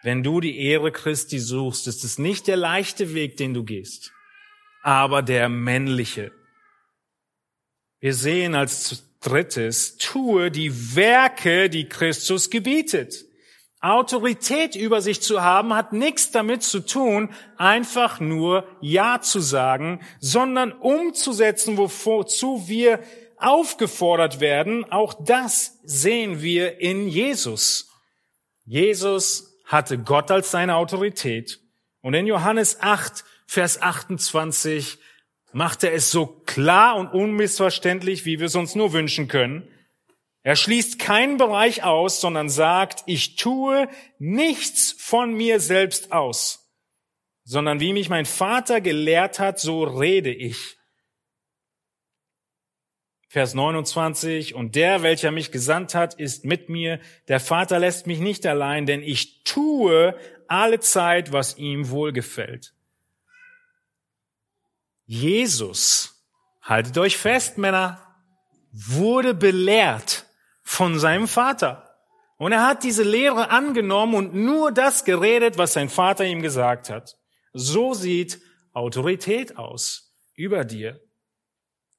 Wenn 0.02 0.22
du 0.22 0.40
die 0.40 0.58
Ehre 0.58 0.90
Christi 0.90 1.38
suchst, 1.38 1.86
ist 1.86 2.02
es 2.02 2.18
nicht 2.18 2.46
der 2.46 2.56
leichte 2.56 3.12
Weg, 3.12 3.36
den 3.36 3.52
du 3.52 3.62
gehst, 3.62 4.14
aber 4.82 5.20
der 5.20 5.50
männliche. 5.50 6.32
Wir 8.00 8.14
sehen 8.14 8.54
als 8.54 9.04
drittes, 9.20 9.98
tue 9.98 10.50
die 10.50 10.96
Werke, 10.96 11.68
die 11.68 11.90
Christus 11.90 12.48
gebietet. 12.48 13.25
Autorität 13.92 14.74
über 14.76 15.00
sich 15.00 15.20
zu 15.20 15.42
haben, 15.42 15.74
hat 15.74 15.92
nichts 15.92 16.30
damit 16.30 16.62
zu 16.62 16.80
tun, 16.80 17.30
einfach 17.56 18.20
nur 18.20 18.66
Ja 18.80 19.20
zu 19.20 19.40
sagen, 19.40 20.00
sondern 20.20 20.72
umzusetzen, 20.72 21.76
wozu 21.76 22.68
wir 22.68 23.00
aufgefordert 23.36 24.40
werden. 24.40 24.90
Auch 24.90 25.14
das 25.14 25.78
sehen 25.84 26.42
wir 26.42 26.80
in 26.80 27.08
Jesus. 27.08 27.90
Jesus 28.64 29.58
hatte 29.64 29.98
Gott 29.98 30.30
als 30.30 30.50
seine 30.50 30.76
Autorität. 30.76 31.60
Und 32.00 32.14
in 32.14 32.26
Johannes 32.26 32.80
8, 32.80 33.24
Vers 33.46 33.80
28 33.80 34.98
macht 35.52 35.84
er 35.84 35.92
es 35.92 36.10
so 36.10 36.26
klar 36.26 36.96
und 36.96 37.08
unmissverständlich, 37.08 38.24
wie 38.24 38.38
wir 38.38 38.46
es 38.46 38.54
uns 38.54 38.74
nur 38.74 38.92
wünschen 38.92 39.28
können. 39.28 39.68
Er 40.46 40.54
schließt 40.54 41.00
keinen 41.00 41.38
Bereich 41.38 41.82
aus, 41.82 42.20
sondern 42.20 42.48
sagt, 42.48 43.02
ich 43.06 43.34
tue 43.34 43.88
nichts 44.20 44.94
von 44.96 45.34
mir 45.34 45.58
selbst 45.58 46.12
aus, 46.12 46.70
sondern 47.42 47.80
wie 47.80 47.92
mich 47.92 48.10
mein 48.10 48.26
Vater 48.26 48.80
gelehrt 48.80 49.40
hat, 49.40 49.58
so 49.58 49.82
rede 49.82 50.32
ich. 50.32 50.76
Vers 53.26 53.54
29, 53.54 54.54
und 54.54 54.76
der, 54.76 55.02
welcher 55.02 55.32
mich 55.32 55.50
gesandt 55.50 55.96
hat, 55.96 56.14
ist 56.14 56.44
mit 56.44 56.68
mir. 56.68 57.00
Der 57.26 57.40
Vater 57.40 57.80
lässt 57.80 58.06
mich 58.06 58.20
nicht 58.20 58.46
allein, 58.46 58.86
denn 58.86 59.02
ich 59.02 59.42
tue 59.42 60.16
alle 60.46 60.78
Zeit, 60.78 61.32
was 61.32 61.58
ihm 61.58 61.90
wohlgefällt. 61.90 62.72
Jesus, 65.06 66.24
haltet 66.62 66.96
euch 66.98 67.16
fest, 67.16 67.58
Männer, 67.58 68.00
wurde 68.70 69.34
belehrt 69.34 70.25
von 70.66 70.98
seinem 70.98 71.28
Vater. 71.28 71.94
Und 72.38 72.52
er 72.52 72.66
hat 72.66 72.82
diese 72.82 73.04
Lehre 73.04 73.50
angenommen 73.50 74.14
und 74.14 74.34
nur 74.34 74.72
das 74.72 75.04
geredet, 75.04 75.56
was 75.56 75.72
sein 75.72 75.88
Vater 75.88 76.24
ihm 76.24 76.42
gesagt 76.42 76.90
hat. 76.90 77.16
So 77.54 77.94
sieht 77.94 78.40
Autorität 78.72 79.56
aus 79.56 80.12
über 80.34 80.64
dir. 80.64 81.00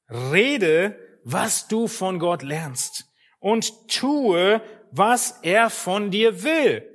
Rede, 0.09 0.99
was 1.23 1.67
du 1.67 1.87
von 1.87 2.19
Gott 2.19 2.43
lernst 2.43 3.05
und 3.39 3.87
tue, 3.89 4.61
was 4.91 5.39
er 5.41 5.69
von 5.69 6.11
dir 6.11 6.43
will. 6.43 6.87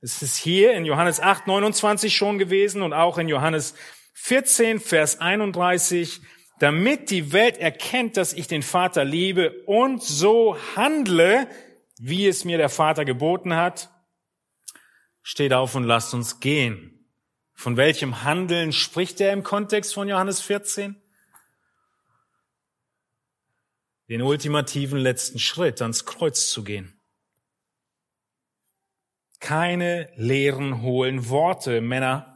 Es 0.00 0.22
ist 0.22 0.36
hier 0.36 0.72
in 0.72 0.84
Johannes 0.86 1.20
8, 1.20 1.46
29 1.46 2.16
schon 2.16 2.38
gewesen 2.38 2.82
und 2.82 2.94
auch 2.94 3.18
in 3.18 3.28
Johannes 3.28 3.74
14, 4.14 4.80
Vers 4.80 5.20
31 5.20 6.20
damit 6.58 7.10
die 7.10 7.32
Welt 7.32 7.58
erkennt, 7.58 8.16
dass 8.16 8.32
ich 8.32 8.48
den 8.48 8.62
Vater 8.62 9.04
liebe 9.04 9.62
und 9.66 10.02
so 10.02 10.56
handle, 10.74 11.48
wie 11.98 12.26
es 12.26 12.44
mir 12.44 12.58
der 12.58 12.68
Vater 12.68 13.04
geboten 13.04 13.54
hat, 13.54 13.90
steht 15.22 15.52
auf 15.52 15.74
und 15.74 15.84
lasst 15.84 16.14
uns 16.14 16.40
gehen. 16.40 16.92
Von 17.54 17.76
welchem 17.76 18.22
Handeln 18.22 18.72
spricht 18.72 19.20
er 19.20 19.32
im 19.32 19.42
Kontext 19.42 19.94
von 19.94 20.08
Johannes 20.08 20.40
14? 20.40 21.00
Den 24.08 24.22
ultimativen 24.22 24.98
letzten 24.98 25.38
Schritt 25.38 25.82
ans 25.82 26.04
Kreuz 26.04 26.48
zu 26.50 26.62
gehen. 26.62 27.00
Keine 29.40 30.10
leeren, 30.16 30.82
hohlen 30.82 31.28
Worte, 31.28 31.80
Männer, 31.80 32.35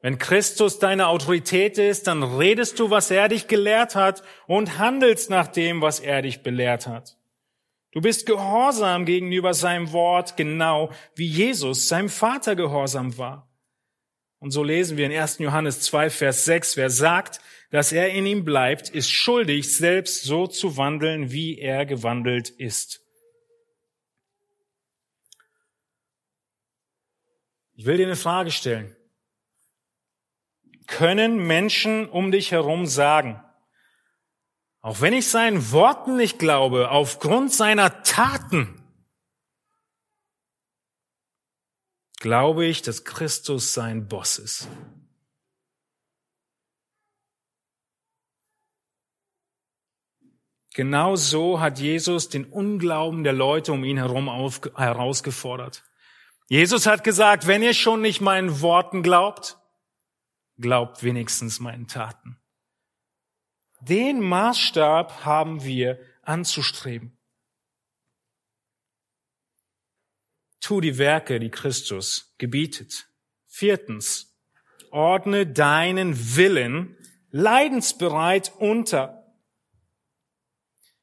wenn 0.00 0.18
Christus 0.18 0.78
deine 0.78 1.08
Autorität 1.08 1.76
ist, 1.76 2.06
dann 2.06 2.22
redest 2.22 2.78
du, 2.78 2.90
was 2.90 3.10
er 3.10 3.28
dich 3.28 3.48
gelehrt 3.48 3.96
hat 3.96 4.22
und 4.46 4.78
handelst 4.78 5.28
nach 5.28 5.48
dem, 5.48 5.82
was 5.82 5.98
er 5.98 6.22
dich 6.22 6.42
belehrt 6.42 6.86
hat. 6.86 7.16
Du 7.92 8.00
bist 8.00 8.26
gehorsam 8.26 9.06
gegenüber 9.06 9.54
seinem 9.54 9.92
Wort, 9.92 10.36
genau 10.36 10.92
wie 11.14 11.26
Jesus 11.26 11.88
seinem 11.88 12.08
Vater 12.08 12.54
gehorsam 12.54 13.18
war. 13.18 13.48
Und 14.38 14.52
so 14.52 14.62
lesen 14.62 14.96
wir 14.96 15.06
in 15.06 15.12
1. 15.12 15.38
Johannes 15.38 15.80
2, 15.80 16.10
Vers 16.10 16.44
6, 16.44 16.76
wer 16.76 16.90
sagt, 16.90 17.40
dass 17.70 17.90
er 17.92 18.10
in 18.10 18.24
ihm 18.24 18.44
bleibt, 18.44 18.88
ist 18.88 19.10
schuldig, 19.10 19.74
selbst 19.74 20.22
so 20.22 20.46
zu 20.46 20.76
wandeln, 20.76 21.32
wie 21.32 21.58
er 21.58 21.86
gewandelt 21.86 22.50
ist. 22.50 23.00
Ich 27.74 27.84
will 27.84 27.96
dir 27.96 28.06
eine 28.06 28.16
Frage 28.16 28.50
stellen. 28.50 28.94
Können 30.88 31.46
Menschen 31.46 32.08
um 32.08 32.32
dich 32.32 32.50
herum 32.50 32.86
sagen. 32.86 33.40
Auch 34.80 35.00
wenn 35.00 35.12
ich 35.12 35.28
seinen 35.28 35.70
Worten 35.70 36.16
nicht 36.16 36.38
glaube, 36.40 36.90
aufgrund 36.90 37.52
seiner 37.52 38.02
Taten, 38.02 38.82
glaube 42.20 42.66
ich, 42.66 42.82
dass 42.82 43.04
Christus 43.04 43.74
sein 43.74 44.08
Boss 44.08 44.38
ist. 44.38 44.66
Genau 50.74 51.16
so 51.16 51.60
hat 51.60 51.80
Jesus 51.80 52.28
den 52.28 52.44
Unglauben 52.44 53.24
der 53.24 53.32
Leute 53.32 53.72
um 53.72 53.84
ihn 53.84 53.96
herum 53.98 54.28
auf, 54.28 54.60
herausgefordert. 54.76 55.84
Jesus 56.48 56.86
hat 56.86 57.04
gesagt, 57.04 57.46
wenn 57.46 57.62
ihr 57.62 57.74
schon 57.74 58.00
nicht 58.00 58.20
meinen 58.20 58.60
Worten 58.62 59.02
glaubt, 59.02 59.58
glaubt 60.58 61.02
wenigstens 61.02 61.60
meinen 61.60 61.86
Taten. 61.86 62.38
Den 63.80 64.20
Maßstab 64.20 65.24
haben 65.24 65.62
wir 65.62 66.00
anzustreben. 66.22 67.16
Tu 70.60 70.80
die 70.80 70.98
Werke, 70.98 71.38
die 71.38 71.50
Christus 71.50 72.34
gebietet. 72.38 73.08
Viertens, 73.46 74.36
ordne 74.90 75.46
deinen 75.46 76.36
Willen 76.36 76.96
leidensbereit 77.30 78.52
unter. 78.58 79.32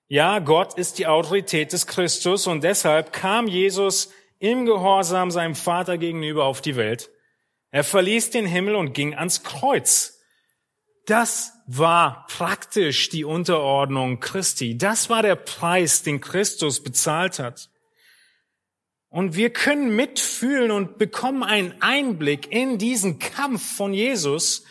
Ja, 0.08 0.40
Gott 0.40 0.78
ist 0.78 1.00
die 1.00 1.08
Autorität 1.08 1.74
des 1.74 1.88
Christus 1.88 2.46
und 2.46 2.64
deshalb 2.64 3.14
kam 3.14 3.48
Jesus 3.48 4.12
im 4.40 4.66
Gehorsam 4.66 5.32
seinem 5.32 5.56
Vater 5.56 5.98
gegenüber 5.98 6.46
auf 6.46 6.62
die 6.62 6.76
Welt. 6.76 7.10
Er 7.72 7.84
verließ 7.84 8.32
den 8.32 8.46
Himmel 8.46 8.76
und 8.76 8.94
ging 8.94 9.16
ans 9.16 9.44
Kreuz. 9.44 10.20
Das 11.06 11.54
war 11.68 12.26
praktisch 12.28 13.10
die 13.10 13.26
Unterordnung 13.26 14.20
Christi. 14.20 14.78
Das 14.78 15.10
war 15.10 15.22
der 15.22 15.36
Preis, 15.36 16.04
den 16.04 16.22
Christus 16.22 16.82
bezahlt 16.82 17.40
hat. 17.40 17.70
Und 19.10 19.36
wir 19.36 19.52
können 19.52 19.96
mitfühlen 19.96 20.72
und 20.72 20.98
bekommen 20.98 21.44
einen 21.44 21.74
Einblick 21.82 22.52
in 22.52 22.78
diesen 22.78 23.20
Kampf 23.20 23.76
von 23.78 23.94
Jesus, 23.94 24.66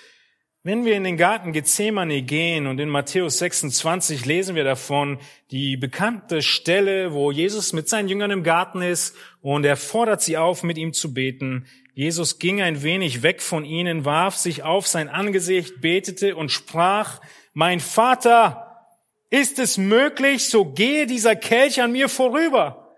wenn 0.66 0.86
wir 0.86 0.96
in 0.96 1.04
den 1.04 1.18
Garten 1.18 1.52
Gethsemane 1.52 2.22
gehen 2.22 2.66
und 2.66 2.80
in 2.80 2.88
Matthäus 2.88 3.38
26 3.38 4.24
lesen 4.24 4.54
wir 4.54 4.64
davon 4.64 5.18
die 5.50 5.76
bekannte 5.76 6.40
Stelle, 6.40 7.12
wo 7.12 7.30
Jesus 7.30 7.74
mit 7.74 7.86
seinen 7.88 8.08
Jüngern 8.08 8.30
im 8.30 8.42
Garten 8.42 8.80
ist 8.80 9.14
und 9.42 9.66
er 9.66 9.76
fordert 9.76 10.22
sie 10.22 10.38
auf, 10.38 10.62
mit 10.62 10.78
ihm 10.78 10.94
zu 10.94 11.12
beten. 11.12 11.66
Jesus 11.94 12.40
ging 12.40 12.60
ein 12.60 12.82
wenig 12.82 13.22
weg 13.22 13.40
von 13.40 13.64
ihnen, 13.64 14.04
warf 14.04 14.36
sich 14.36 14.64
auf 14.64 14.88
sein 14.88 15.08
Angesicht, 15.08 15.80
betete 15.80 16.34
und 16.34 16.50
sprach, 16.50 17.20
mein 17.52 17.78
Vater, 17.78 18.88
ist 19.30 19.60
es 19.60 19.78
möglich, 19.78 20.48
so 20.48 20.64
gehe 20.64 21.06
dieser 21.06 21.36
Kelch 21.36 21.80
an 21.80 21.92
mir 21.92 22.08
vorüber. 22.08 22.96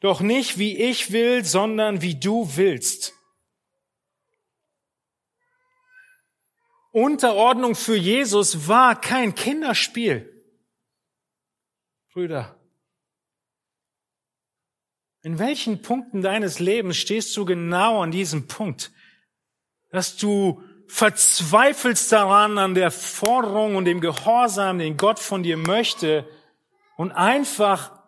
Doch 0.00 0.20
nicht 0.20 0.58
wie 0.58 0.76
ich 0.76 1.12
will, 1.12 1.44
sondern 1.44 2.02
wie 2.02 2.18
du 2.18 2.56
willst. 2.56 3.14
Unterordnung 6.90 7.74
für 7.74 7.96
Jesus 7.96 8.66
war 8.66 9.00
kein 9.00 9.34
Kinderspiel. 9.34 10.28
Brüder, 12.12 12.61
in 15.22 15.38
welchen 15.38 15.82
Punkten 15.82 16.20
deines 16.20 16.58
Lebens 16.58 16.96
stehst 16.96 17.36
du 17.36 17.44
genau 17.44 18.02
an 18.02 18.10
diesem 18.10 18.48
Punkt, 18.48 18.90
dass 19.90 20.16
du 20.16 20.62
verzweifelst 20.88 22.10
daran, 22.12 22.58
an 22.58 22.74
der 22.74 22.90
Forderung 22.90 23.76
und 23.76 23.84
dem 23.84 24.00
Gehorsam, 24.00 24.78
den 24.78 24.96
Gott 24.96 25.18
von 25.18 25.42
dir 25.42 25.56
möchte 25.56 26.28
und 26.96 27.12
einfach 27.12 28.02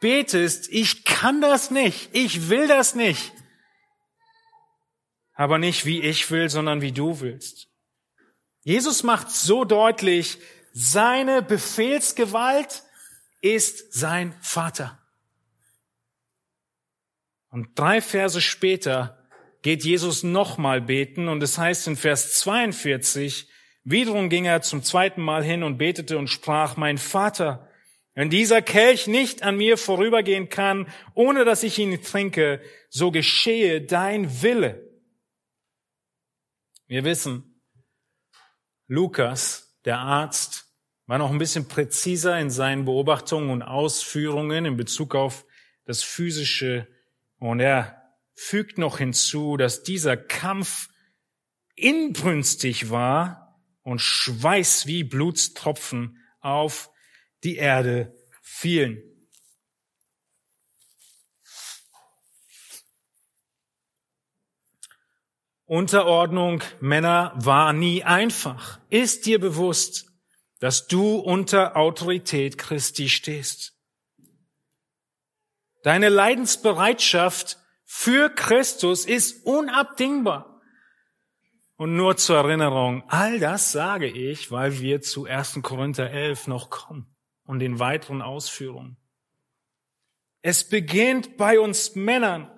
betest, 0.00 0.68
ich 0.70 1.04
kann 1.04 1.40
das 1.40 1.70
nicht, 1.70 2.10
ich 2.12 2.48
will 2.48 2.66
das 2.66 2.94
nicht, 2.94 3.32
aber 5.34 5.58
nicht 5.58 5.84
wie 5.84 6.00
ich 6.00 6.30
will, 6.30 6.48
sondern 6.48 6.80
wie 6.80 6.92
du 6.92 7.20
willst. 7.20 7.68
Jesus 8.62 9.02
macht 9.02 9.30
so 9.30 9.64
deutlich, 9.64 10.38
seine 10.72 11.42
Befehlsgewalt 11.42 12.82
ist 13.40 13.92
sein 13.92 14.34
Vater. 14.40 14.98
Und 17.56 17.70
drei 17.74 18.02
Verse 18.02 18.42
später 18.42 19.26
geht 19.62 19.82
Jesus 19.82 20.22
nochmal 20.22 20.82
beten 20.82 21.26
und 21.26 21.42
es 21.42 21.56
heißt 21.56 21.86
in 21.86 21.96
Vers 21.96 22.38
42, 22.40 23.48
wiederum 23.82 24.28
ging 24.28 24.44
er 24.44 24.60
zum 24.60 24.82
zweiten 24.82 25.22
Mal 25.22 25.42
hin 25.42 25.62
und 25.62 25.78
betete 25.78 26.18
und 26.18 26.28
sprach, 26.28 26.76
mein 26.76 26.98
Vater, 26.98 27.66
wenn 28.12 28.28
dieser 28.28 28.60
Kelch 28.60 29.06
nicht 29.06 29.42
an 29.42 29.56
mir 29.56 29.78
vorübergehen 29.78 30.50
kann, 30.50 30.86
ohne 31.14 31.46
dass 31.46 31.62
ich 31.62 31.78
ihn 31.78 32.02
trinke, 32.02 32.60
so 32.90 33.10
geschehe 33.10 33.80
dein 33.80 34.42
Wille. 34.42 34.90
Wir 36.88 37.04
wissen, 37.04 37.62
Lukas, 38.86 39.80
der 39.86 39.96
Arzt, 39.96 40.66
war 41.06 41.16
noch 41.16 41.30
ein 41.30 41.38
bisschen 41.38 41.68
präziser 41.68 42.38
in 42.38 42.50
seinen 42.50 42.84
Beobachtungen 42.84 43.48
und 43.48 43.62
Ausführungen 43.62 44.66
in 44.66 44.76
Bezug 44.76 45.14
auf 45.14 45.46
das 45.86 46.02
Physische. 46.02 46.86
Und 47.38 47.60
er 47.60 48.02
fügt 48.34 48.78
noch 48.78 48.98
hinzu, 48.98 49.56
dass 49.56 49.82
dieser 49.82 50.16
Kampf 50.16 50.88
inbrünstig 51.74 52.90
war 52.90 53.60
und 53.82 54.00
Schweiß 54.00 54.86
wie 54.86 55.04
Blutstropfen 55.04 56.22
auf 56.40 56.90
die 57.44 57.56
Erde 57.56 58.16
fielen. 58.42 59.02
Unterordnung 65.66 66.62
Männer 66.80 67.32
war 67.36 67.72
nie 67.72 68.04
einfach. 68.04 68.78
Ist 68.88 69.26
dir 69.26 69.40
bewusst, 69.40 70.06
dass 70.60 70.86
du 70.86 71.16
unter 71.16 71.76
Autorität 71.76 72.56
Christi 72.56 73.08
stehst? 73.08 73.75
Deine 75.86 76.08
Leidensbereitschaft 76.08 77.58
für 77.84 78.28
Christus 78.28 79.04
ist 79.04 79.46
unabdingbar. 79.46 80.60
Und 81.76 81.94
nur 81.94 82.16
zur 82.16 82.38
Erinnerung, 82.38 83.04
all 83.06 83.38
das 83.38 83.70
sage 83.70 84.08
ich, 84.08 84.50
weil 84.50 84.80
wir 84.80 85.00
zu 85.00 85.26
1. 85.26 85.60
Korinther 85.62 86.10
11 86.10 86.48
noch 86.48 86.70
kommen 86.70 87.14
und 87.44 87.60
den 87.60 87.78
weiteren 87.78 88.20
Ausführungen. 88.20 88.96
Es 90.42 90.68
beginnt 90.68 91.36
bei 91.36 91.60
uns 91.60 91.94
Männern. 91.94 92.50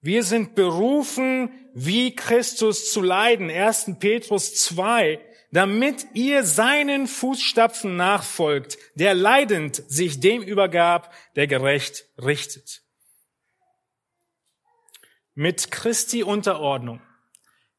Wir 0.00 0.22
sind 0.22 0.54
berufen, 0.54 1.50
wie 1.74 2.14
Christus 2.14 2.92
zu 2.92 3.02
leiden. 3.02 3.50
1. 3.50 3.96
Petrus 3.98 4.54
2, 4.54 5.20
damit 5.50 6.06
ihr 6.14 6.44
seinen 6.44 7.06
Fußstapfen 7.06 7.96
nachfolgt, 7.96 8.78
der 8.94 9.14
leidend 9.14 9.76
sich 9.88 10.20
dem 10.20 10.42
übergab, 10.42 11.14
der 11.36 11.46
gerecht 11.46 12.04
richtet. 12.22 12.82
Mit 15.34 15.70
Christi 15.70 16.22
Unterordnung, 16.22 17.00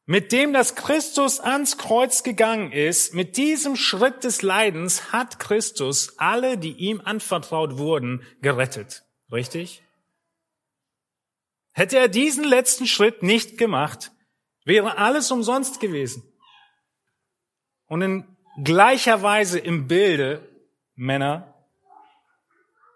mit 0.06 0.32
dem, 0.32 0.52
dass 0.52 0.74
Christus 0.74 1.38
ans 1.38 1.78
Kreuz 1.78 2.24
gegangen 2.24 2.72
ist, 2.72 3.14
mit 3.14 3.36
diesem 3.36 3.76
Schritt 3.76 4.24
des 4.24 4.42
Leidens 4.42 5.12
hat 5.12 5.38
Christus 5.38 6.18
alle, 6.18 6.58
die 6.58 6.72
ihm 6.72 7.00
anvertraut 7.00 7.78
wurden, 7.78 8.24
gerettet. 8.42 9.04
Richtig? 9.30 9.84
Hätte 11.72 11.98
er 11.98 12.08
diesen 12.08 12.42
letzten 12.42 12.88
Schritt 12.88 13.22
nicht 13.22 13.56
gemacht, 13.56 14.10
wäre 14.64 14.98
alles 14.98 15.30
umsonst 15.30 15.78
gewesen. 15.78 16.29
Und 17.90 18.02
in 18.02 18.24
gleicher 18.62 19.20
Weise 19.20 19.58
im 19.58 19.88
Bilde, 19.88 20.48
Männer, 20.94 21.52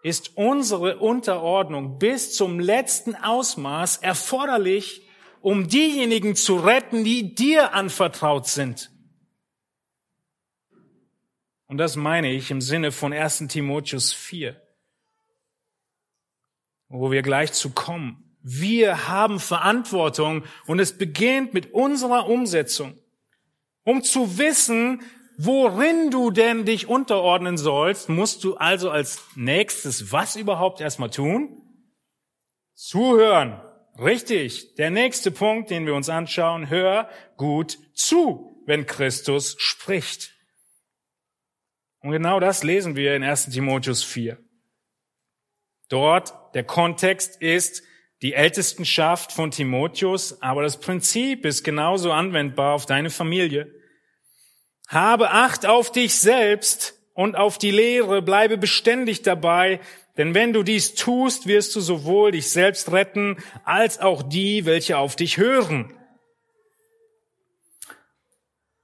ist 0.04 0.36
unsere 0.36 0.98
Unterordnung 0.98 1.98
bis 1.98 2.32
zum 2.32 2.60
letzten 2.60 3.16
Ausmaß 3.16 3.96
erforderlich, 3.96 5.02
um 5.40 5.66
diejenigen 5.66 6.36
zu 6.36 6.54
retten, 6.54 7.02
die 7.02 7.34
dir 7.34 7.74
anvertraut 7.74 8.46
sind. 8.46 8.92
Und 11.66 11.78
das 11.78 11.96
meine 11.96 12.30
ich 12.30 12.52
im 12.52 12.60
Sinne 12.60 12.92
von 12.92 13.12
1 13.12 13.48
Timotheus 13.48 14.12
4, 14.12 14.62
wo 16.88 17.10
wir 17.10 17.22
gleich 17.22 17.52
zu 17.52 17.70
kommen. 17.70 18.38
Wir 18.42 19.08
haben 19.08 19.40
Verantwortung 19.40 20.44
und 20.66 20.78
es 20.78 20.96
beginnt 20.96 21.52
mit 21.52 21.72
unserer 21.72 22.28
Umsetzung. 22.28 22.96
Um 23.84 24.02
zu 24.02 24.38
wissen, 24.38 25.02
worin 25.36 26.10
du 26.10 26.30
denn 26.30 26.64
dich 26.64 26.88
unterordnen 26.88 27.56
sollst, 27.56 28.08
musst 28.08 28.44
du 28.44 28.56
also 28.56 28.90
als 28.90 29.22
nächstes 29.36 30.12
was 30.12 30.36
überhaupt 30.36 30.80
erstmal 30.80 31.10
tun? 31.10 31.60
Zuhören. 32.74 33.60
Richtig, 33.98 34.74
der 34.74 34.90
nächste 34.90 35.30
Punkt, 35.30 35.70
den 35.70 35.86
wir 35.86 35.94
uns 35.94 36.08
anschauen, 36.08 36.68
hör 36.68 37.08
gut 37.36 37.78
zu, 37.94 38.60
wenn 38.66 38.86
Christus 38.86 39.54
spricht. 39.58 40.34
Und 42.00 42.10
genau 42.10 42.40
das 42.40 42.64
lesen 42.64 42.96
wir 42.96 43.14
in 43.14 43.22
1 43.22 43.50
Timotheus 43.50 44.02
4. 44.02 44.38
Dort, 45.88 46.34
der 46.54 46.64
Kontext 46.64 47.40
ist 47.40 47.82
die 48.24 48.32
Ältestenschaft 48.32 49.32
von 49.32 49.50
Timotheus, 49.50 50.40
aber 50.40 50.62
das 50.62 50.80
Prinzip 50.80 51.44
ist 51.44 51.62
genauso 51.62 52.10
anwendbar 52.10 52.72
auf 52.72 52.86
deine 52.86 53.10
Familie. 53.10 53.70
Habe 54.88 55.30
Acht 55.30 55.66
auf 55.66 55.92
dich 55.92 56.14
selbst 56.14 56.98
und 57.12 57.36
auf 57.36 57.58
die 57.58 57.70
Lehre, 57.70 58.22
bleibe 58.22 58.56
beständig 58.56 59.20
dabei, 59.20 59.78
denn 60.16 60.34
wenn 60.34 60.54
du 60.54 60.62
dies 60.62 60.94
tust, 60.94 61.46
wirst 61.46 61.76
du 61.76 61.82
sowohl 61.82 62.32
dich 62.32 62.48
selbst 62.50 62.90
retten, 62.92 63.36
als 63.62 64.00
auch 64.00 64.22
die, 64.22 64.64
welche 64.64 64.96
auf 64.96 65.16
dich 65.16 65.36
hören. 65.36 65.94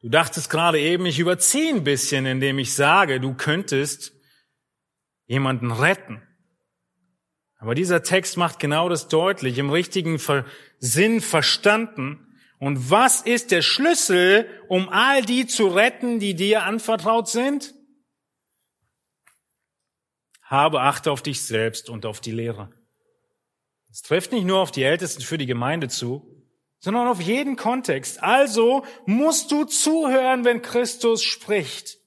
Du 0.03 0.11
dachtest 0.11 0.51
gerade 0.51 0.79
eben, 0.79 1.07
ich 1.07 1.19
überziehe 1.19 1.75
ein 1.75 1.85
bisschen, 1.85 2.27
indem 2.27 2.59
ich 2.59 2.75
sage, 2.75 3.21
du 3.21 3.33
könntest 3.33 4.13
jemanden 5.29 5.71
retten. 5.73 6.27
Aber 7.61 7.75
dieser 7.75 8.03
Text 8.03 8.39
macht 8.39 8.59
genau 8.59 8.89
das 8.89 9.09
deutlich, 9.09 9.59
im 9.59 9.71
richtigen 9.71 10.19
Sinn 10.79 11.21
verstanden. 11.21 12.27
Und 12.59 12.91
was 12.91 13.21
ist 13.21 13.51
der 13.51 13.61
Schlüssel, 13.61 14.49
um 14.69 14.89
all 14.89 15.23
die 15.23 15.47
zu 15.47 15.69
retten, 15.69 16.19
die 16.19 16.35
dir 16.35 16.63
anvertraut 16.65 17.29
sind? 17.29 17.75
Habe 20.43 20.81
Acht 20.81 21.07
auf 21.07 21.23
dich 21.23 21.43
selbst 21.43 21.91
und 21.91 22.07
auf 22.07 22.21
die 22.21 22.33
Lehre. 22.33 22.73
Es 23.91 24.03
trifft 24.03 24.33
nicht 24.33 24.45
nur 24.45 24.59
auf 24.59 24.71
die 24.71 24.83
Ältesten 24.83 25.23
für 25.23 25.37
die 25.37 25.47
Gemeinde 25.47 25.89
zu, 25.89 26.45
sondern 26.79 27.09
auf 27.09 27.21
jeden 27.21 27.57
Kontext. 27.57 28.23
Also 28.23 28.87
musst 29.05 29.53
du 29.53 29.65
zuhören, 29.65 30.47
wenn 30.47 30.63
Christus 30.63 31.23
spricht. 31.23 32.00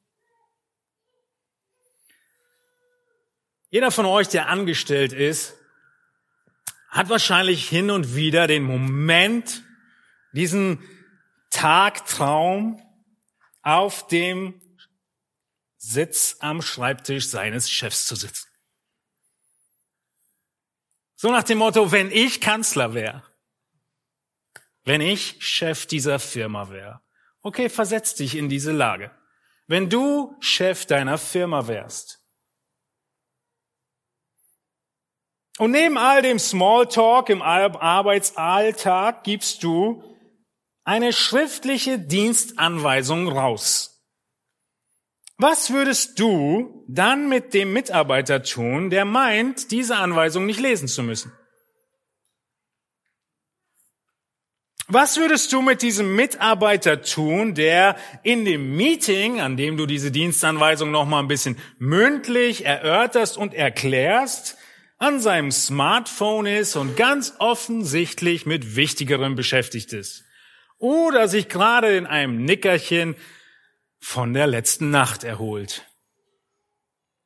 Jeder 3.73 3.89
von 3.89 4.05
euch, 4.05 4.27
der 4.27 4.49
angestellt 4.49 5.13
ist, 5.13 5.55
hat 6.89 7.09
wahrscheinlich 7.09 7.67
hin 7.67 7.89
und 7.89 8.13
wieder 8.13 8.45
den 8.45 8.61
Moment, 8.61 9.63
diesen 10.31 10.87
Tagtraum 11.49 12.79
auf 13.63 14.05
dem 14.05 14.61
Sitz 15.77 16.37
am 16.39 16.61
Schreibtisch 16.61 17.29
seines 17.29 17.67
Chefs 17.67 18.05
zu 18.05 18.15
sitzen. 18.15 18.47
So 21.15 21.31
nach 21.31 21.41
dem 21.41 21.57
Motto, 21.57 21.91
wenn 21.91 22.11
ich 22.11 22.41
Kanzler 22.41 22.93
wäre, 22.93 23.23
wenn 24.83 25.01
ich 25.01 25.37
Chef 25.39 25.87
dieser 25.87 26.19
Firma 26.19 26.69
wäre. 26.69 27.01
Okay, 27.41 27.69
versetz 27.69 28.13
dich 28.13 28.35
in 28.35 28.49
diese 28.49 28.71
Lage. 28.71 29.09
Wenn 29.65 29.89
du 29.89 30.37
Chef 30.41 30.85
deiner 30.85 31.17
Firma 31.17 31.65
wärst, 31.65 32.22
Und 35.63 35.71
neben 35.71 35.97
all 35.97 36.21
dem 36.21 36.39
Smalltalk 36.39 37.29
im 37.29 37.41
Arbeitsalltag 37.41 39.23
gibst 39.23 39.63
du 39.63 40.03
eine 40.83 41.13
schriftliche 41.13 41.97
Dienstanweisung 41.97 43.29
raus. 43.29 44.03
Was 45.37 45.71
würdest 45.71 46.19
du 46.19 46.83
dann 46.89 47.29
mit 47.29 47.53
dem 47.53 47.71
Mitarbeiter 47.71 48.43
tun, 48.43 48.89
der 48.89 49.05
meint, 49.05 49.71
diese 49.71 49.95
Anweisung 49.95 50.45
nicht 50.45 50.59
lesen 50.59 50.89
zu 50.89 51.01
müssen? 51.01 51.31
Was 54.89 55.15
würdest 55.15 55.53
du 55.53 55.61
mit 55.61 55.81
diesem 55.81 56.13
Mitarbeiter 56.13 57.03
tun, 57.03 57.55
der 57.55 57.95
in 58.21 58.43
dem 58.43 58.75
Meeting, 58.75 59.39
an 59.39 59.55
dem 59.55 59.77
du 59.77 59.85
diese 59.85 60.11
Dienstanweisung 60.11 60.91
noch 60.91 61.05
mal 61.05 61.19
ein 61.19 61.29
bisschen 61.29 61.57
mündlich 61.79 62.65
erörterst 62.65 63.37
und 63.37 63.53
erklärst, 63.53 64.57
an 65.03 65.19
seinem 65.19 65.51
Smartphone 65.51 66.45
ist 66.45 66.77
und 66.77 66.95
ganz 66.95 67.33
offensichtlich 67.39 68.45
mit 68.45 68.77
Wichtigerem 68.77 69.35
beschäftigt 69.35 69.91
ist. 69.91 70.23
Oder 70.77 71.27
sich 71.27 71.49
gerade 71.49 71.97
in 71.97 72.05
einem 72.05 72.45
Nickerchen 72.45 73.17
von 73.99 74.33
der 74.33 74.47
letzten 74.47 74.91
Nacht 74.91 75.25
erholt. 75.25 75.85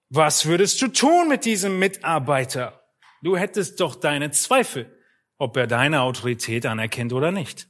Was 0.10 0.48
würdest 0.48 0.82
du 0.82 0.88
tun 0.88 1.28
mit 1.28 1.46
diesem 1.46 1.78
Mitarbeiter? 1.78 2.84
Du 3.22 3.38
hättest 3.38 3.80
doch 3.80 3.94
deine 3.94 4.32
Zweifel, 4.32 4.92
ob 5.38 5.56
er 5.56 5.68
deine 5.68 6.02
Autorität 6.02 6.66
anerkennt 6.66 7.14
oder 7.14 7.32
nicht. 7.32 7.68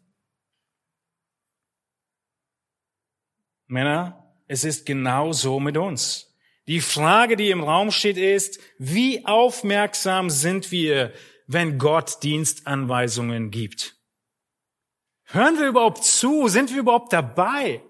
Männer, 3.66 4.34
es 4.48 4.64
ist 4.64 4.86
genau 4.86 5.34
so 5.34 5.60
mit 5.60 5.76
uns. 5.76 6.27
Die 6.68 6.82
Frage, 6.82 7.38
die 7.38 7.50
im 7.50 7.64
Raum 7.64 7.92
steht, 7.92 8.18
ist, 8.18 8.60
wie 8.78 9.26
aufmerksam 9.26 10.30
sind 10.30 10.72
wir, 10.72 11.14
wenn 11.48 11.78
Gott 11.80 12.24
Dienstanweisungen 12.24 13.52
gibt? 13.52 13.96
Hören 15.24 15.58
wir 15.58 15.68
überhaupt 15.68 16.04
zu? 16.04 16.50
Sind 16.50 16.72
wir 16.72 16.80
überhaupt 16.80 17.14
dabei? 17.14 17.82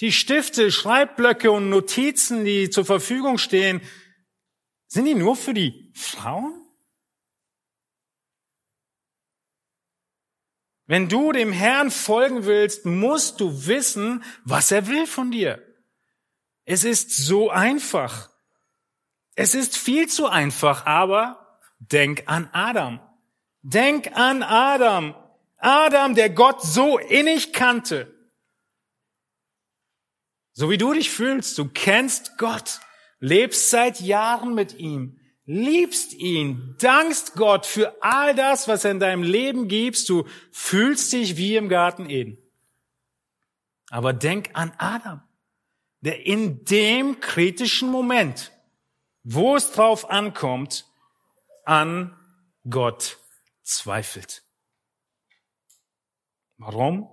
Die 0.00 0.10
Stifte, 0.10 0.72
Schreibblöcke 0.72 1.52
und 1.52 1.68
Notizen, 1.68 2.44
die 2.44 2.70
zur 2.70 2.84
Verfügung 2.84 3.38
stehen, 3.38 3.80
sind 4.88 5.04
die 5.04 5.14
nur 5.14 5.36
für 5.36 5.54
die 5.54 5.92
Frauen? 5.94 6.58
Wenn 10.86 11.08
du 11.08 11.30
dem 11.30 11.52
Herrn 11.52 11.92
folgen 11.92 12.44
willst, 12.46 12.84
musst 12.84 13.40
du 13.40 13.66
wissen, 13.66 14.24
was 14.44 14.72
er 14.72 14.88
will 14.88 15.06
von 15.06 15.30
dir. 15.30 15.71
Es 16.72 16.84
ist 16.84 17.14
so 17.14 17.50
einfach. 17.50 18.30
Es 19.34 19.54
ist 19.54 19.76
viel 19.76 20.08
zu 20.08 20.26
einfach, 20.26 20.86
aber 20.86 21.58
denk 21.78 22.22
an 22.24 22.48
Adam. 22.54 22.98
Denk 23.60 24.16
an 24.16 24.42
Adam. 24.42 25.14
Adam, 25.58 26.14
der 26.14 26.30
Gott 26.30 26.62
so 26.62 26.96
innig 26.96 27.52
kannte. 27.52 28.10
So 30.54 30.70
wie 30.70 30.78
du 30.78 30.94
dich 30.94 31.10
fühlst, 31.10 31.58
du 31.58 31.68
kennst 31.68 32.38
Gott, 32.38 32.80
lebst 33.20 33.68
seit 33.68 34.00
Jahren 34.00 34.54
mit 34.54 34.78
ihm, 34.78 35.20
liebst 35.44 36.14
ihn, 36.14 36.74
dankst 36.80 37.34
Gott 37.34 37.66
für 37.66 38.02
all 38.02 38.34
das, 38.34 38.66
was 38.66 38.86
er 38.86 38.92
in 38.92 38.98
deinem 38.98 39.24
Leben 39.24 39.68
gibst, 39.68 40.08
du 40.08 40.26
fühlst 40.52 41.12
dich 41.12 41.36
wie 41.36 41.54
im 41.56 41.68
Garten 41.68 42.08
Eden. 42.08 42.38
Aber 43.90 44.14
denk 44.14 44.48
an 44.54 44.72
Adam 44.78 45.22
der 46.02 46.26
in 46.26 46.64
dem 46.64 47.20
kritischen 47.20 47.90
Moment, 47.90 48.52
wo 49.22 49.56
es 49.56 49.72
drauf 49.72 50.10
ankommt, 50.10 50.86
an 51.64 52.16
Gott 52.68 53.18
zweifelt. 53.62 54.42
Warum? 56.58 57.08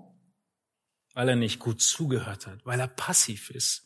Weil 1.13 1.29
er 1.29 1.35
nicht 1.35 1.59
gut 1.59 1.81
zugehört 1.81 2.47
hat, 2.47 2.65
weil 2.65 2.79
er 2.79 2.87
passiv 2.87 3.49
ist. 3.51 3.85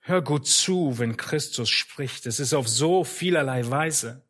Hör 0.00 0.22
gut 0.22 0.46
zu, 0.46 0.98
wenn 0.98 1.16
Christus 1.16 1.68
spricht. 1.68 2.26
Es 2.26 2.40
ist 2.40 2.54
auf 2.54 2.68
so 2.68 3.04
vielerlei 3.04 3.68
Weise. 3.68 4.26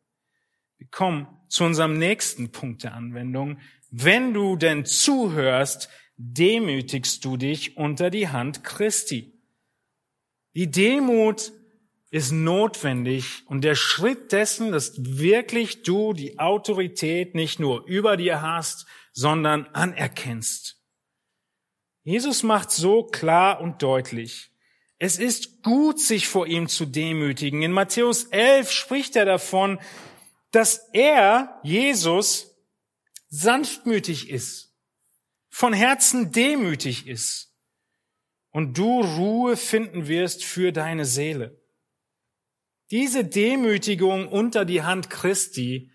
Wir 0.77 0.87
kommen 0.87 1.27
zu 1.47 1.63
unserem 1.63 1.97
nächsten 1.97 2.51
Punkt 2.51 2.83
der 2.83 2.93
Anwendung. 2.93 3.59
Wenn 3.89 4.33
du 4.33 4.55
denn 4.55 4.85
zuhörst, 4.85 5.89
demütigst 6.17 7.23
du 7.23 7.37
dich 7.37 7.77
unter 7.77 8.09
die 8.09 8.29
Hand 8.29 8.63
Christi. 8.63 9.38
Die 10.55 10.71
Demut 10.71 11.51
ist 12.11 12.31
notwendig 12.31 13.43
und 13.45 13.63
der 13.63 13.75
Schritt 13.75 14.31
dessen, 14.31 14.71
dass 14.71 14.93
wirklich 14.97 15.83
du 15.83 16.13
die 16.13 16.39
Autorität 16.39 17.35
nicht 17.35 17.59
nur 17.59 17.85
über 17.85 18.17
dir 18.17 18.41
hast, 18.41 18.87
sondern 19.11 19.67
anerkennst. 19.67 20.81
Jesus 22.03 22.41
macht 22.41 22.71
so 22.71 23.03
klar 23.03 23.61
und 23.61 23.83
deutlich, 23.83 24.49
es 24.97 25.17
ist 25.17 25.61
gut, 25.61 25.99
sich 25.99 26.27
vor 26.27 26.47
ihm 26.47 26.67
zu 26.67 26.85
demütigen. 26.85 27.61
In 27.61 27.71
Matthäus 27.71 28.25
11 28.25 28.71
spricht 28.71 29.15
er 29.15 29.25
davon, 29.25 29.79
dass 30.51 30.89
er, 30.91 31.59
Jesus, 31.63 32.57
sanftmütig 33.29 34.29
ist, 34.29 34.73
von 35.49 35.73
Herzen 35.73 36.31
demütig 36.31 37.07
ist 37.07 37.48
und 38.51 38.77
du 38.77 39.01
Ruhe 39.01 39.57
finden 39.57 40.07
wirst 40.07 40.43
für 40.43 40.71
deine 40.71 41.05
Seele. 41.05 41.59
Diese 42.91 43.23
Demütigung 43.23 44.27
unter 44.27 44.65
die 44.65 44.81
Hand 44.83 45.09
Christi, 45.09 45.91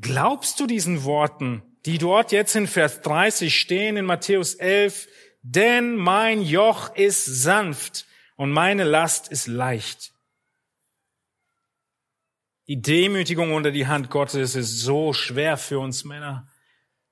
glaubst 0.00 0.58
du 0.58 0.66
diesen 0.66 1.04
Worten, 1.04 1.62
die 1.86 1.98
dort 1.98 2.32
jetzt 2.32 2.56
in 2.56 2.66
Vers 2.66 3.02
30 3.02 3.58
stehen 3.58 3.96
in 3.96 4.06
Matthäus 4.06 4.54
11, 4.54 5.08
denn 5.42 5.96
mein 5.96 6.42
Joch 6.42 6.94
ist 6.96 7.24
sanft 7.24 8.06
und 8.36 8.50
meine 8.50 8.84
Last 8.84 9.28
ist 9.28 9.46
leicht. 9.46 10.12
Die 12.66 12.80
Demütigung 12.80 13.52
unter 13.52 13.70
die 13.70 13.86
Hand 13.86 14.10
Gottes 14.10 14.54
ist 14.54 14.80
so 14.80 15.12
schwer 15.12 15.56
für 15.56 15.80
uns 15.80 16.04
Männer. 16.04 16.48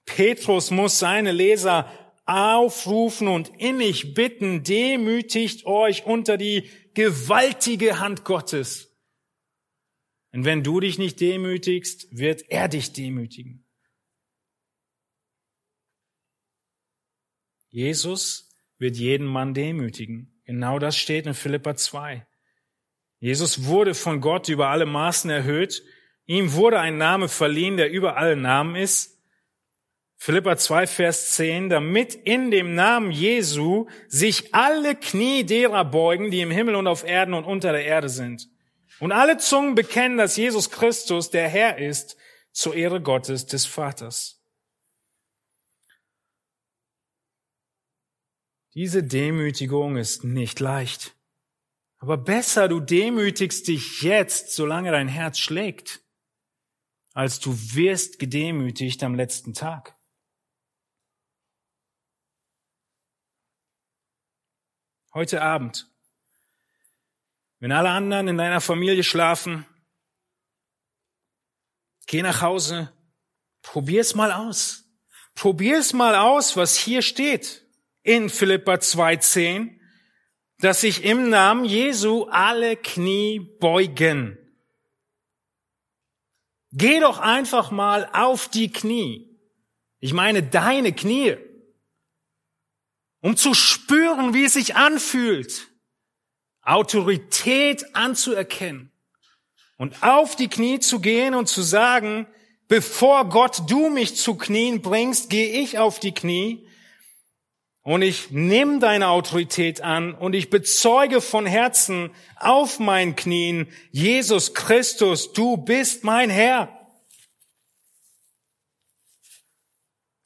Petrus 0.05 0.71
muss 0.71 0.99
seine 0.99 1.33
Leser 1.33 1.91
aufrufen 2.29 3.27
und 3.27 3.49
innig 3.59 4.13
bitten, 4.13 4.63
demütigt 4.63 5.65
euch 5.65 6.05
unter 6.05 6.37
die 6.37 6.69
gewaltige 6.93 8.01
Hand 8.01 8.25
Gottes. 8.25 8.95
Und 10.33 10.45
wenn 10.45 10.63
du 10.63 10.79
dich 10.81 10.99
nicht 10.99 11.21
demütigst, 11.21 12.07
wird 12.11 12.43
er 12.51 12.69
dich 12.69 12.93
demütigen. 12.93 13.67
Jesus 17.71 18.51
wird 18.77 18.97
jeden 18.97 19.27
Mann 19.27 19.55
demütigen. 19.55 20.43
Genau 20.45 20.79
das 20.79 20.99
steht 20.99 21.27
in 21.27 21.35
Philippa 21.35 21.77
2. 21.77 22.27
Jesus 23.21 23.65
wurde 23.65 23.95
von 23.95 24.21
Gott 24.21 24.49
über 24.49 24.69
alle 24.69 24.87
Maßen 24.87 25.31
erhöht. 25.31 25.83
Ihm 26.27 26.53
wurde 26.53 26.79
ein 26.79 26.99
Name 26.99 27.29
verliehen, 27.29 27.79
der 27.79 27.91
über 27.91 28.19
alle 28.19 28.37
Namen 28.37 28.77
ist. 28.77 29.18
Philippa 30.21 30.57
2, 30.57 30.89
Vers 30.89 31.31
10, 31.37 31.69
damit 31.69 32.15
in 32.15 32.51
dem 32.51 32.75
Namen 32.75 33.13
Jesu 33.13 33.87
sich 34.09 34.53
alle 34.53 34.97
Knie 34.97 35.45
derer 35.45 35.85
beugen, 35.85 36.33
die 36.33 36.41
im 36.41 36.51
Himmel 36.51 36.75
und 36.75 36.89
auf 36.89 37.05
Erden 37.05 37.35
und 37.35 37.45
unter 37.45 37.73
der 37.73 37.85
Erde 37.85 38.09
sind. 38.09 38.51
Und 38.99 39.13
alle 39.13 39.39
Zungen 39.39 39.77
bekennen, 39.77 40.19
dass 40.19 40.37
Jesus 40.37 40.71
Christus 40.71 41.31
der 41.31 41.49
Herr 41.49 41.79
ist, 41.79 42.17
zur 42.51 42.75
Ehre 42.75 43.01
Gottes 43.01 43.47
des 43.47 43.67
Vaters. 43.67 44.43
Diese 48.75 49.05
Demütigung 49.05 49.97
ist 49.97 50.25
nicht 50.25 50.59
leicht. 50.59 51.17
Aber 51.99 52.17
besser, 52.17 52.69
du 52.69 52.81
demütigst 52.81 53.69
dich 53.69 54.03
jetzt, 54.03 54.53
solange 54.53 54.91
dein 54.91 55.09
Herz 55.09 55.39
schlägt, 55.39 56.01
als 57.13 57.39
du 57.39 57.53
wirst 57.75 58.19
gedemütigt 58.19 59.03
am 59.05 59.15
letzten 59.15 59.55
Tag. 59.55 59.98
Heute 65.19 65.43
Abend, 65.43 65.91
wenn 67.59 67.73
alle 67.73 67.91
anderen 67.91 68.29
in 68.29 68.39
deiner 68.39 68.61
Familie 68.61 69.03
schlafen, 69.03 69.67
geh 72.07 72.23
nach 72.23 72.41
Hause, 72.41 72.93
probier's 73.63 74.15
mal 74.15 74.31
aus. 74.31 74.85
Probier's 75.35 75.93
mal 75.93 76.15
aus, 76.15 76.57
was 76.57 76.77
hier 76.77 77.03
steht 77.03 77.67
in 78.05 78.31
Philippa 78.31 78.75
2,10 78.75 79.81
dass 80.59 80.83
sich 80.83 81.03
im 81.03 81.31
Namen 81.31 81.65
Jesu 81.65 82.27
alle 82.31 82.77
Knie 82.77 83.41
beugen. 83.41 84.39
Geh 86.71 87.01
doch 87.01 87.19
einfach 87.19 87.73
mal 87.73 88.09
auf 88.13 88.47
die 88.47 88.71
Knie. 88.71 89.37
Ich 89.99 90.13
meine 90.13 90.45
deine 90.45 90.93
Knie. 90.93 91.48
Um 93.21 93.37
zu 93.37 93.55
spüren, 93.55 94.35
wie 94.35 94.45
es 94.45 94.53
sich 94.55 94.77
anfühlt. 94.77 95.69
Autorität 96.63 97.95
anzuerkennen. 97.95 98.93
Und 99.77 100.03
auf 100.03 100.37
die 100.37 100.49
Knie 100.49 100.81
zu 100.81 101.01
gehen 101.01 101.35
und 101.35 101.47
zu 101.49 101.63
sagen, 101.63 102.27
bevor 102.69 103.29
Gott 103.29 103.63
du 103.69 103.89
mich 103.89 104.17
zu 104.17 104.37
Knien 104.37 104.83
bringst, 104.83 105.31
gehe 105.31 105.61
ich 105.61 105.79
auf 105.79 105.99
die 106.01 106.13
Knie 106.13 106.69
und 107.89 108.03
ich 108.03 108.31
nehme 108.31 108.81
deine 108.81 109.09
Autorität 109.09 109.81
an 109.81 110.13
und 110.13 110.35
ich 110.35 110.51
bezeuge 110.51 111.23
von 111.23 111.47
Herzen 111.47 112.11
auf 112.37 112.79
meinen 112.79 113.17
Knien, 113.17 113.67
Jesus 113.93 114.53
Christus, 114.53 115.33
du 115.33 115.57
bist 115.57 116.05
mein 116.05 116.29
Herr. 116.29 116.69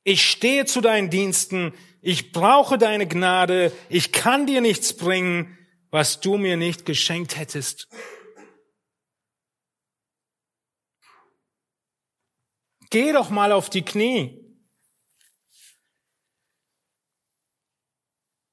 Ich 0.03 0.29
stehe 0.29 0.65
zu 0.65 0.81
deinen 0.81 1.09
Diensten, 1.09 1.73
ich 2.03 2.33
brauche 2.33 2.77
deine 2.77 3.09
Gnade, 3.09 3.73
ich 3.89 4.13
kann 4.13 4.47
dir 4.47 4.61
nichts 4.61 4.95
bringen, 4.95 5.57
was 5.91 6.21
du 6.21 6.37
mir 6.37 6.59
nicht 6.59 6.85
geschenkt 6.85 7.39
hättest. 7.39 7.89
Geh 12.91 13.13
doch 13.13 13.31
mal 13.31 13.53
auf 13.53 13.71
die 13.71 13.83
Knie. 13.83 14.43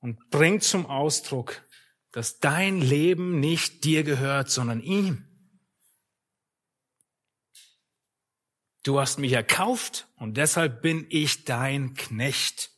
und 0.01 0.29
bring 0.29 0.61
zum 0.61 0.85
Ausdruck, 0.85 1.63
dass 2.11 2.39
dein 2.39 2.81
Leben 2.81 3.39
nicht 3.39 3.83
dir 3.83 4.03
gehört, 4.03 4.49
sondern 4.49 4.81
ihm. 4.81 5.25
Du 8.83 8.99
hast 8.99 9.19
mich 9.19 9.33
erkauft 9.33 10.07
und 10.15 10.37
deshalb 10.37 10.81
bin 10.81 11.05
ich 11.09 11.43
dein 11.43 11.93
Knecht. 11.95 12.71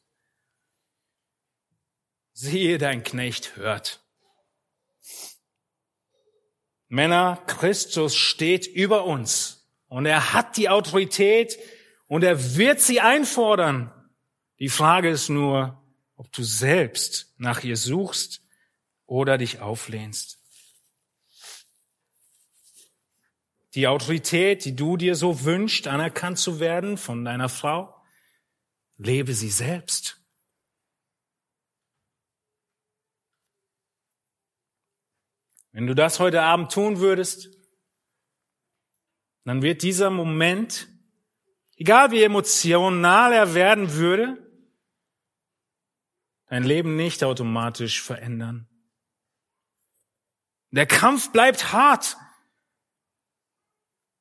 Siehe, 2.41 2.79
dein 2.79 3.03
Knecht 3.03 3.55
hört. 3.55 4.03
Männer, 6.87 7.39
Christus 7.45 8.15
steht 8.15 8.65
über 8.65 9.05
uns 9.05 9.71
und 9.89 10.07
er 10.07 10.33
hat 10.33 10.57
die 10.57 10.67
Autorität 10.67 11.59
und 12.07 12.23
er 12.23 12.55
wird 12.55 12.81
sie 12.81 12.99
einfordern. 12.99 13.93
Die 14.57 14.69
Frage 14.69 15.11
ist 15.11 15.29
nur, 15.29 15.85
ob 16.15 16.31
du 16.31 16.41
selbst 16.41 17.31
nach 17.37 17.63
ihr 17.63 17.77
suchst 17.77 18.41
oder 19.05 19.37
dich 19.37 19.59
auflehnst. 19.59 20.39
Die 23.75 23.85
Autorität, 23.85 24.65
die 24.65 24.75
du 24.75 24.97
dir 24.97 25.13
so 25.13 25.43
wünschst, 25.43 25.87
anerkannt 25.87 26.39
zu 26.39 26.59
werden 26.59 26.97
von 26.97 27.23
deiner 27.23 27.49
Frau, 27.49 27.95
lebe 28.97 29.35
sie 29.35 29.51
selbst. 29.51 30.20
Wenn 35.71 35.87
du 35.87 35.95
das 35.95 36.19
heute 36.19 36.41
Abend 36.41 36.71
tun 36.71 36.99
würdest, 36.99 37.49
dann 39.45 39.61
wird 39.61 39.83
dieser 39.83 40.09
Moment, 40.09 40.87
egal 41.75 42.11
wie 42.11 42.23
emotional 42.23 43.33
er 43.33 43.53
werden 43.53 43.93
würde, 43.93 44.37
dein 46.47 46.63
Leben 46.63 46.95
nicht 46.95 47.23
automatisch 47.23 48.01
verändern. 48.01 48.67
Der 50.71 50.85
Kampf 50.85 51.31
bleibt 51.31 51.71
hart. 51.73 52.17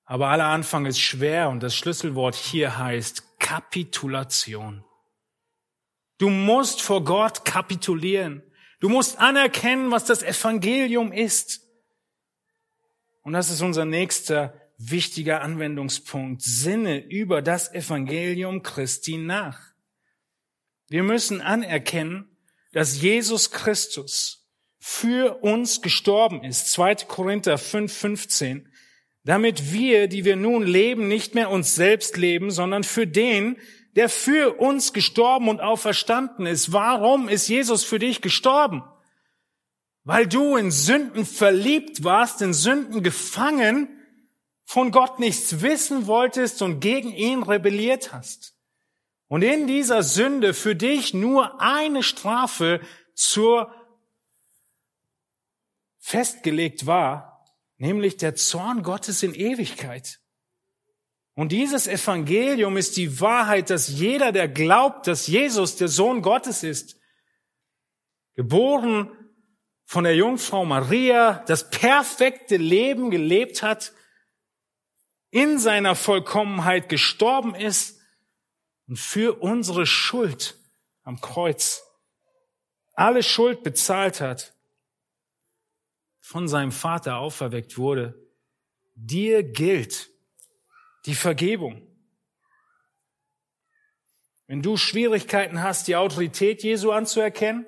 Aber 0.04 0.28
aller 0.28 0.46
Anfang 0.46 0.86
ist 0.86 0.98
schwer 0.98 1.50
und 1.50 1.62
das 1.62 1.76
Schlüsselwort 1.76 2.34
hier 2.34 2.78
heißt 2.78 3.38
Kapitulation. 3.38 4.84
Du 6.18 6.28
musst 6.28 6.82
vor 6.82 7.04
Gott 7.04 7.44
kapitulieren. 7.44 8.42
Du 8.80 8.88
musst 8.88 9.18
anerkennen, 9.18 9.90
was 9.90 10.04
das 10.06 10.22
Evangelium 10.22 11.12
ist. 11.12 11.60
Und 13.22 13.34
das 13.34 13.50
ist 13.50 13.60
unser 13.60 13.84
nächster 13.84 14.54
wichtiger 14.78 15.42
Anwendungspunkt. 15.42 16.42
Sinne 16.42 16.98
über 16.98 17.42
das 17.42 17.72
Evangelium 17.72 18.62
Christi 18.62 19.18
nach. 19.18 19.60
Wir 20.88 21.02
müssen 21.02 21.42
anerkennen, 21.42 22.36
dass 22.72 23.00
Jesus 23.00 23.50
Christus 23.50 24.48
für 24.78 25.42
uns 25.42 25.82
gestorben 25.82 26.42
ist. 26.42 26.72
2. 26.72 26.94
Korinther 27.06 27.58
5, 27.58 27.92
15. 27.92 28.68
Damit 29.24 29.72
wir, 29.72 30.08
die 30.08 30.24
wir 30.24 30.36
nun 30.36 30.66
leben, 30.66 31.06
nicht 31.06 31.34
mehr 31.34 31.50
uns 31.50 31.74
selbst 31.74 32.16
leben, 32.16 32.50
sondern 32.50 32.84
für 32.84 33.06
den, 33.06 33.58
der 33.96 34.08
für 34.08 34.60
uns 34.60 34.92
gestorben 34.92 35.48
und 35.48 35.60
auferstanden 35.60 36.46
ist. 36.46 36.72
Warum 36.72 37.28
ist 37.28 37.48
Jesus 37.48 37.84
für 37.84 37.98
dich 37.98 38.20
gestorben? 38.20 38.84
Weil 40.04 40.26
du 40.26 40.56
in 40.56 40.70
Sünden 40.70 41.26
verliebt 41.26 42.04
warst, 42.04 42.40
in 42.42 42.54
Sünden 42.54 43.02
gefangen, 43.02 43.88
von 44.64 44.92
Gott 44.92 45.18
nichts 45.18 45.62
wissen 45.62 46.06
wolltest 46.06 46.62
und 46.62 46.80
gegen 46.80 47.12
ihn 47.12 47.42
rebelliert 47.42 48.12
hast. 48.12 48.54
Und 49.26 49.42
in 49.42 49.66
dieser 49.66 50.02
Sünde 50.02 50.54
für 50.54 50.76
dich 50.76 51.12
nur 51.12 51.60
eine 51.60 52.02
Strafe 52.02 52.80
zur 53.14 53.74
festgelegt 55.98 56.86
war, 56.86 57.44
nämlich 57.76 58.16
der 58.16 58.34
Zorn 58.34 58.82
Gottes 58.82 59.22
in 59.22 59.34
Ewigkeit. 59.34 60.20
Und 61.34 61.52
dieses 61.52 61.86
Evangelium 61.86 62.76
ist 62.76 62.96
die 62.96 63.20
Wahrheit, 63.20 63.70
dass 63.70 63.88
jeder, 63.88 64.32
der 64.32 64.48
glaubt, 64.48 65.06
dass 65.06 65.26
Jesus 65.26 65.76
der 65.76 65.88
Sohn 65.88 66.22
Gottes 66.22 66.62
ist, 66.62 67.00
geboren 68.34 69.10
von 69.84 70.04
der 70.04 70.16
Jungfrau 70.16 70.64
Maria, 70.64 71.44
das 71.46 71.70
perfekte 71.70 72.56
Leben 72.56 73.10
gelebt 73.10 73.62
hat, 73.62 73.92
in 75.30 75.58
seiner 75.58 75.94
Vollkommenheit 75.94 76.88
gestorben 76.88 77.54
ist 77.54 78.00
und 78.88 78.98
für 78.98 79.40
unsere 79.40 79.86
Schuld 79.86 80.58
am 81.02 81.20
Kreuz 81.20 81.82
alle 82.94 83.22
Schuld 83.22 83.62
bezahlt 83.62 84.20
hat, 84.20 84.54
von 86.20 86.48
seinem 86.48 86.72
Vater 86.72 87.16
auferweckt 87.16 87.78
wurde, 87.78 88.30
dir 88.94 89.42
gilt 89.42 90.09
die 91.06 91.14
Vergebung. 91.14 91.86
Wenn 94.46 94.62
du 94.62 94.76
Schwierigkeiten 94.76 95.62
hast, 95.62 95.86
die 95.86 95.96
Autorität 95.96 96.62
Jesu 96.62 96.90
anzuerkennen, 96.90 97.66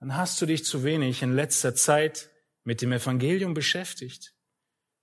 dann 0.00 0.16
hast 0.16 0.40
du 0.40 0.46
dich 0.46 0.64
zu 0.64 0.84
wenig 0.84 1.22
in 1.22 1.34
letzter 1.34 1.74
Zeit 1.74 2.30
mit 2.62 2.82
dem 2.82 2.92
Evangelium 2.92 3.54
beschäftigt. 3.54 4.34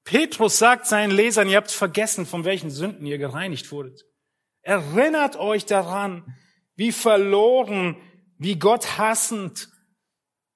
Petrus 0.04 0.60
sagt 0.60 0.86
seinen 0.86 1.12
Lesern, 1.12 1.50
ihr 1.50 1.58
habt 1.58 1.72
vergessen, 1.72 2.26
von 2.26 2.46
welchen 2.46 2.70
Sünden 2.70 3.06
ihr 3.08 3.18
gereinigt 3.18 3.72
wurdet. 3.72 4.06
Erinnert 4.62 5.36
euch 5.36 5.66
daran, 5.66 6.38
wie 6.76 6.92
verloren, 6.92 7.98
wie 8.38 8.60
Gott 8.60 8.98
hassend, 8.98 9.70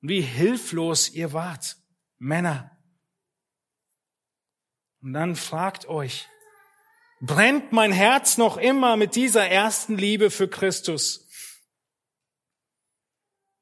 wie 0.02 0.22
hilflos 0.22 1.10
ihr 1.10 1.34
wart, 1.34 1.78
Männer. 2.20 2.78
Und 5.02 5.14
dann 5.14 5.36
fragt 5.36 5.88
euch, 5.88 6.28
brennt 7.22 7.72
mein 7.72 7.92
Herz 7.92 8.38
noch 8.38 8.58
immer 8.58 8.96
mit 8.96 9.16
dieser 9.16 9.48
ersten 9.48 9.98
Liebe 9.98 10.30
für 10.32 10.48
Christus? 10.48 11.28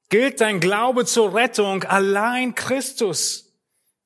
Gilt 0.09 0.39
dein 0.39 0.59
Glaube 0.59 1.05
zur 1.05 1.33
Rettung 1.33 1.83
allein 1.83 2.55
Christus? 2.55 3.47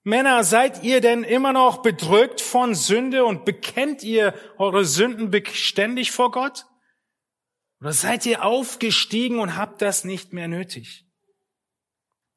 Männer, 0.03 0.43
seid 0.43 0.83
ihr 0.83 0.99
denn 0.99 1.23
immer 1.23 1.53
noch 1.53 1.83
bedrückt 1.83 2.41
von 2.41 2.73
Sünde 2.73 3.23
und 3.23 3.45
bekennt 3.45 4.01
ihr 4.01 4.33
eure 4.57 4.83
Sünden 4.83 5.29
beständig 5.29 6.11
vor 6.11 6.31
Gott? 6.31 6.65
Oder 7.79 7.93
seid 7.93 8.25
ihr 8.25 8.43
aufgestiegen 8.43 9.39
und 9.39 9.57
habt 9.57 9.81
das 9.81 10.03
nicht 10.03 10.33
mehr 10.33 10.47
nötig? 10.47 11.05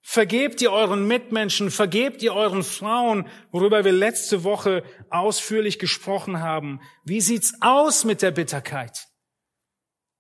Vergebt 0.07 0.61
ihr 0.61 0.71
euren 0.71 1.09
Mitmenschen, 1.09 1.71
vergebt 1.71 2.23
ihr 2.23 2.35
euren 2.35 2.63
Frauen, 2.63 3.27
worüber 3.51 3.87
wir 3.87 3.93
letzte 3.93 4.45
Woche 4.45 4.85
ausführlich 5.09 5.79
gesprochen 5.79 6.41
haben. 6.41 6.81
Wie 7.05 7.23
sieht's 7.23 7.55
aus 7.63 8.05
mit 8.05 8.21
der 8.21 8.31
Bitterkeit? 8.31 9.09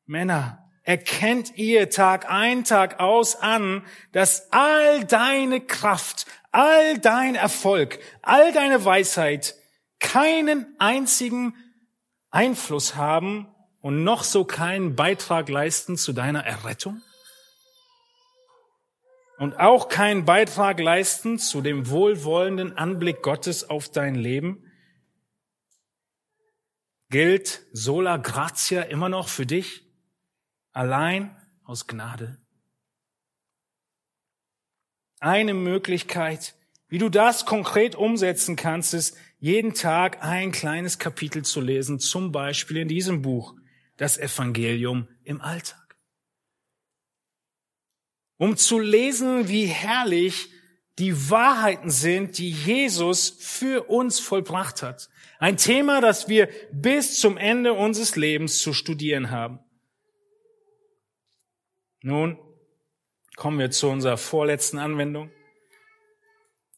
Männer, 0.07 0.70
erkennt 0.85 1.59
ihr 1.59 1.90
Tag 1.90 2.31
ein, 2.31 2.64
Tag 2.64 2.99
aus 2.99 3.37
an, 3.37 3.85
dass 4.12 4.51
all 4.53 5.05
deine 5.05 5.61
Kraft, 5.61 6.25
all 6.51 6.99
dein 6.99 7.35
Erfolg, 7.35 7.99
all 8.23 8.53
deine 8.53 8.87
Weisheit 8.87 9.55
keinen 10.01 10.64
einzigen 10.79 11.55
Einfluss 12.31 12.97
haben 12.97 13.55
und 13.83 14.03
noch 14.03 14.25
so 14.25 14.47
keinen 14.47 14.97
Beitrag 14.97 15.51
leisten 15.51 15.99
zu 15.99 16.14
deiner 16.14 16.42
Errettung? 16.42 17.03
Und 19.38 19.59
auch 19.59 19.88
keinen 19.88 20.25
Beitrag 20.25 20.81
leisten 20.81 21.38
zu 21.38 21.61
dem 21.61 21.88
wohlwollenden 21.88 22.77
Anblick 22.77 23.23
Gottes 23.23 23.68
auf 23.68 23.88
dein 23.88 24.14
Leben? 24.14 24.70
Gilt 27.11 27.62
sola 27.73 28.16
gratia 28.16 28.83
immer 28.83 29.09
noch 29.09 29.29
für 29.29 29.47
dich? 29.47 29.83
Allein 30.73 31.37
aus 31.64 31.87
Gnade? 31.87 32.38
Eine 35.20 35.55
Möglichkeit, 35.55 36.55
wie 36.88 36.99
du 36.99 37.09
das 37.09 37.47
konkret 37.47 37.94
umsetzen 37.94 38.57
kannst, 38.57 38.94
ist, 38.94 39.16
jeden 39.38 39.75
Tag 39.75 40.23
ein 40.23 40.53
kleines 40.53 40.99
Kapitel 40.99 41.44
zu 41.44 41.61
lesen, 41.61 41.99
zum 41.99 42.33
Beispiel 42.33 42.79
in 42.79 42.88
diesem 42.88 43.23
Buch, 43.23 43.55
das 43.97 44.16
Evangelium 44.18 45.09
im 45.23 45.40
Alltag 45.40 45.84
um 48.45 48.59
zu 48.59 48.79
lesen, 48.79 49.49
wie 49.49 49.65
herrlich 49.65 50.51
die 50.99 51.31
Wahrheiten 51.31 51.89
sind, 51.89 52.37
die 52.37 52.51
Jesus 52.51 53.31
für 53.31 53.89
uns 53.89 54.21
vollbracht 54.21 54.83
hat. 54.83 55.09
Ein 55.39 55.57
Thema, 55.57 56.03
das 56.03 56.29
wir 56.29 56.51
bis 56.71 57.19
zum 57.19 57.39
Ende 57.39 57.73
unseres 57.73 58.17
Lebens 58.17 58.59
zu 58.59 58.75
studieren 58.75 59.31
haben. 59.31 59.61
Nun 62.03 62.39
kommen 63.35 63.59
wir 63.59 63.71
zu 63.71 63.89
unserer 63.89 64.19
vorletzten 64.19 64.79
Anwendung. 64.79 65.31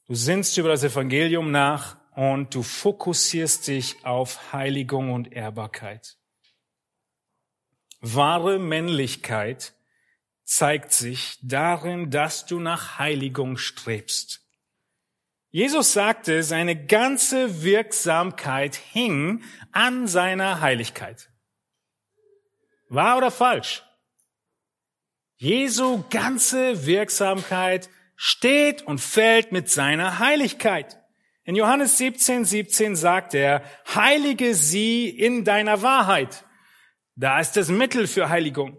Du 0.06 0.14
sinnst 0.14 0.56
über 0.58 0.68
das 0.68 0.84
Evangelium 0.84 1.50
nach 1.50 1.96
und 2.14 2.54
du 2.54 2.62
fokussierst 2.62 3.66
dich 3.66 4.04
auf 4.04 4.52
Heiligung 4.52 5.12
und 5.12 5.32
Ehrbarkeit. 5.32 6.16
Wahre 8.00 8.60
Männlichkeit 8.60 9.75
zeigt 10.46 10.92
sich 10.92 11.38
darin, 11.42 12.10
dass 12.10 12.46
du 12.46 12.60
nach 12.60 12.98
Heiligung 12.98 13.58
strebst. 13.58 14.40
Jesus 15.50 15.92
sagte, 15.92 16.42
seine 16.42 16.86
ganze 16.86 17.62
Wirksamkeit 17.62 18.76
hing 18.76 19.42
an 19.72 20.06
seiner 20.06 20.60
Heiligkeit. 20.60 21.30
Wahr 22.88 23.18
oder 23.18 23.30
falsch? 23.30 23.82
Jesu 25.36 26.04
ganze 26.10 26.86
Wirksamkeit 26.86 27.90
steht 28.14 28.82
und 28.82 29.00
fällt 29.00 29.52
mit 29.52 29.68
seiner 29.68 30.18
Heiligkeit. 30.18 30.98
In 31.44 31.56
Johannes 31.56 31.98
17, 31.98 32.44
17 32.44 32.96
sagt 32.96 33.34
er, 33.34 33.62
heilige 33.94 34.54
sie 34.54 35.08
in 35.08 35.44
deiner 35.44 35.82
Wahrheit. 35.82 36.44
Da 37.16 37.40
ist 37.40 37.52
das 37.52 37.68
Mittel 37.68 38.06
für 38.06 38.28
Heiligung. 38.28 38.78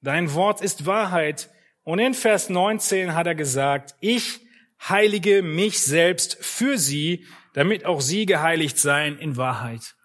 Dein 0.00 0.34
Wort 0.34 0.60
ist 0.60 0.86
Wahrheit. 0.86 1.50
Und 1.82 1.98
in 1.98 2.14
Vers 2.14 2.48
19 2.48 3.14
hat 3.14 3.26
er 3.26 3.34
gesagt, 3.34 3.94
ich 4.00 4.40
heilige 4.80 5.42
mich 5.42 5.80
selbst 5.80 6.36
für 6.40 6.78
sie, 6.78 7.26
damit 7.54 7.84
auch 7.84 8.00
sie 8.00 8.26
geheiligt 8.26 8.78
seien 8.78 9.18
in 9.18 9.36
Wahrheit. 9.36 9.96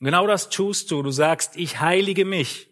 Genau 0.00 0.26
das 0.26 0.48
tust 0.48 0.90
du. 0.90 1.02
Du 1.02 1.10
sagst, 1.10 1.56
ich 1.56 1.80
heilige 1.80 2.24
mich 2.24 2.70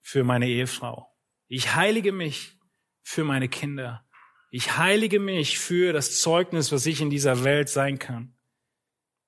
für 0.00 0.24
meine 0.24 0.48
Ehefrau. 0.48 1.14
Ich 1.48 1.74
heilige 1.74 2.12
mich 2.12 2.58
für 3.02 3.24
meine 3.24 3.48
Kinder. 3.48 4.06
Ich 4.50 4.78
heilige 4.78 5.20
mich 5.20 5.58
für 5.58 5.92
das 5.92 6.20
Zeugnis, 6.20 6.72
was 6.72 6.86
ich 6.86 7.00
in 7.00 7.10
dieser 7.10 7.44
Welt 7.44 7.68
sein 7.68 7.98
kann. 7.98 8.36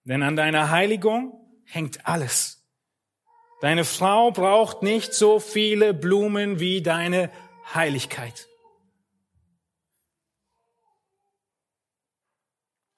Denn 0.05 0.23
an 0.23 0.37
deiner 0.37 0.71
Heiligung 0.71 1.63
hängt 1.65 2.07
alles. 2.07 2.58
Deine 3.61 3.85
Frau 3.85 4.31
braucht 4.31 4.83
nicht 4.83 5.15
so 5.15 5.41
viele 5.41 5.93
Blumen 5.93 6.61
wie 6.61 6.81
deine 6.81 7.31
Heiligkeit. 7.75 8.49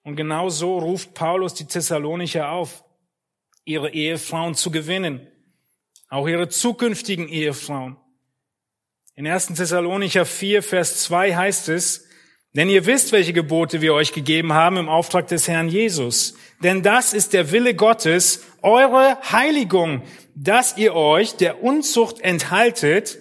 Und 0.03 0.16
genau 0.16 0.49
so 0.49 0.79
ruft 0.79 1.14
Paulus 1.14 1.55
die 1.55 1.66
Thessalonicher 1.66 2.51
auf, 2.51 2.85
ihre 3.64 3.90
Ehefrauen 3.90 4.55
zu 4.55 4.70
gewinnen, 4.70 5.27
auch 6.09 6.27
ihre 6.27 6.49
zukünftigen 6.49 7.29
Ehefrauen. 7.29 7.96
In 9.14 9.27
1. 9.27 9.49
Thessalonicher 9.49 10.25
4, 10.25 10.62
Vers 10.62 11.03
2 11.05 11.37
heißt 11.37 11.68
es, 11.68 12.07
denn 12.53 12.68
ihr 12.68 12.85
wisst, 12.87 13.12
welche 13.12 13.33
Gebote 13.33 13.81
wir 13.81 13.94
euch 13.94 14.12
gegeben 14.12 14.53
haben 14.53 14.77
im 14.77 14.88
Auftrag 14.88 15.29
des 15.29 15.46
Herrn 15.46 15.68
Jesus. 15.68 16.35
Denn 16.62 16.83
das 16.83 17.14
ist 17.14 17.33
der 17.33 17.53
Wille 17.53 17.75
Gottes, 17.75 18.44
eure 18.62 19.18
Heiligung, 19.33 20.03
dass 20.35 20.77
ihr 20.77 20.94
euch 20.94 21.37
der 21.37 21.62
Unzucht 21.62 22.20
enthaltet 22.20 23.18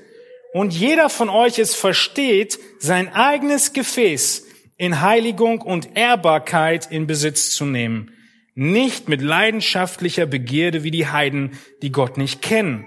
und 0.54 0.73
jeder 0.73 1.10
von 1.10 1.30
euch 1.30 1.60
es 1.60 1.75
versteht, 1.75 2.60
sein 2.80 3.13
eigenes 3.13 3.73
Gefäß 3.73 4.45
in 4.78 5.02
Heiligung 5.02 5.62
und 5.62 5.95
Ehrbarkeit 5.97 6.91
in 6.91 7.06
Besitz 7.06 7.52
zu 7.52 7.65
nehmen. 7.65 8.12
Nicht 8.56 9.10
mit 9.10 9.21
leidenschaftlicher 9.21 10.25
Begierde 10.25 10.84
wie 10.84 10.91
die 10.91 11.08
Heiden, 11.08 11.60
die 11.82 11.91
Gott 11.91 12.17
nicht 12.17 12.41
kennen. 12.41 12.86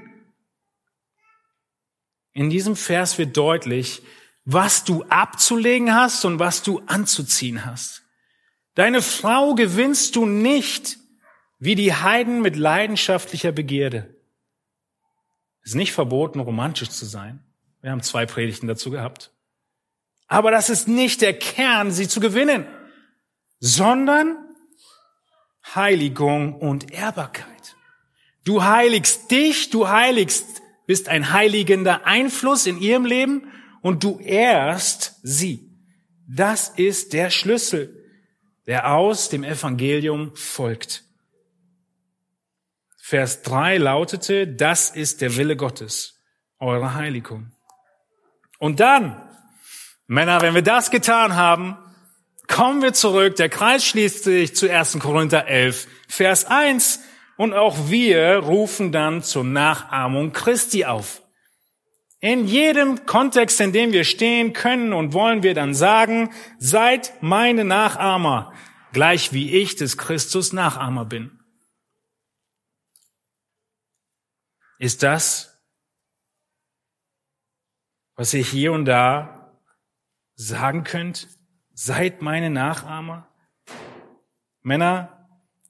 In 2.33 2.51
diesem 2.51 2.77
Vers 2.77 3.19
wird 3.19 3.37
deutlich, 3.37 4.03
was 4.45 4.85
du 4.85 5.05
abzulegen 5.05 5.95
hast 5.95 6.25
und 6.25 6.39
was 6.39 6.63
du 6.63 6.81
anzuziehen 6.87 7.65
hast. 7.65 8.03
Deine 8.75 9.03
Frau 9.03 9.55
gewinnst 9.55 10.17
du 10.17 10.25
nicht 10.25 10.97
wie 11.63 11.77
die 11.77 11.95
Heiden 11.95 12.43
mit 12.43 12.57
leidenschaftlicher 12.57 13.53
Begierde. 13.53 14.13
Es 15.63 15.71
ist 15.71 15.77
nicht 15.77 15.93
verboten, 15.93 16.41
romantisch 16.41 16.91
zu 16.91 17.07
sein. 17.07 17.39
Wir 17.81 17.93
haben 17.93 18.03
zwei 18.03 18.27
Predigten 18.27 18.67
dazu 18.67 18.91
gehabt. 18.91 19.31
Aber 20.27 20.51
das 20.51 20.71
ist 20.71 20.89
nicht 20.89 21.21
der 21.21 21.39
Kern, 21.39 21.93
sie 21.93 22.09
zu 22.09 22.19
gewinnen, 22.19 22.67
sondern 23.61 24.37
Heiligung 25.73 26.57
und 26.57 26.91
Ehrbarkeit. 26.91 27.77
Du 28.45 28.65
heiligst 28.65 29.31
dich, 29.31 29.71
du 29.71 29.89
heiligst, 29.89 30.63
bist 30.89 31.09
ein 31.09 31.33
heiligender 31.33 32.07
Einfluss 32.07 32.67
in 32.67 32.81
ihrem 32.81 33.05
Leben 33.05 33.53
und 33.83 34.03
du 34.03 34.19
ehrst 34.19 35.21
sie. 35.23 35.71
Das 36.27 36.71
ist 36.71 37.13
der 37.13 37.31
Schlüssel, 37.31 38.05
der 38.67 38.93
aus 38.93 39.29
dem 39.29 39.45
Evangelium 39.45 40.35
folgt. 40.35 41.05
Vers 43.05 43.43
3 43.43 43.79
lautete, 43.79 44.47
das 44.47 44.91
ist 44.91 45.21
der 45.21 45.37
Wille 45.37 45.57
Gottes, 45.57 46.21
eure 46.59 46.95
Heiligung. 46.95 47.53
Und 48.59 48.81
dann, 48.81 49.21
Männer, 50.07 50.41
wenn 50.41 50.55
wir 50.55 50.63
das 50.63 50.91
getan 50.91 51.35
haben, 51.35 51.77
Kommen 52.53 52.83
wir 52.83 52.93
zurück. 52.93 53.37
Der 53.37 53.49
Kreis 53.49 53.83
schließt 53.85 54.25
sich 54.25 54.55
zu 54.55 54.71
1. 54.71 54.99
Korinther 54.99 55.47
11, 55.49 55.87
Vers 56.07 56.45
1. 56.45 57.01
Und 57.39 57.55
auch 57.55 57.89
wir 57.89 58.37
rufen 58.37 58.93
dann 58.93 59.23
zur 59.23 59.45
Nachahmung 59.45 60.33
Christi 60.33 60.85
auf. 60.85 61.23
In 62.21 62.47
jedem 62.47 63.07
Kontext, 63.07 63.59
in 63.61 63.73
dem 63.73 63.93
wir 63.93 64.05
stehen 64.05 64.53
können 64.53 64.93
und 64.93 65.13
wollen 65.13 65.43
wir 65.43 65.55
dann 65.55 65.73
sagen, 65.73 66.31
seid 66.59 67.15
meine 67.23 67.65
Nachahmer, 67.65 68.53
gleich 68.93 69.33
wie 69.33 69.57
ich 69.57 69.75
des 69.75 69.97
Christus 69.97 70.53
Nachahmer 70.53 71.07
bin. 71.07 71.42
Ist 74.83 75.05
das, 75.05 75.57
was 78.17 78.35
ihr 78.35 78.43
hier 78.43 78.73
und 78.73 78.85
da 78.85 79.57
sagen 80.35 80.83
könnt? 80.83 81.29
Seid 81.73 82.21
meine 82.21 82.51
Nachahmer? 82.51 83.29
Männer, 84.63 85.29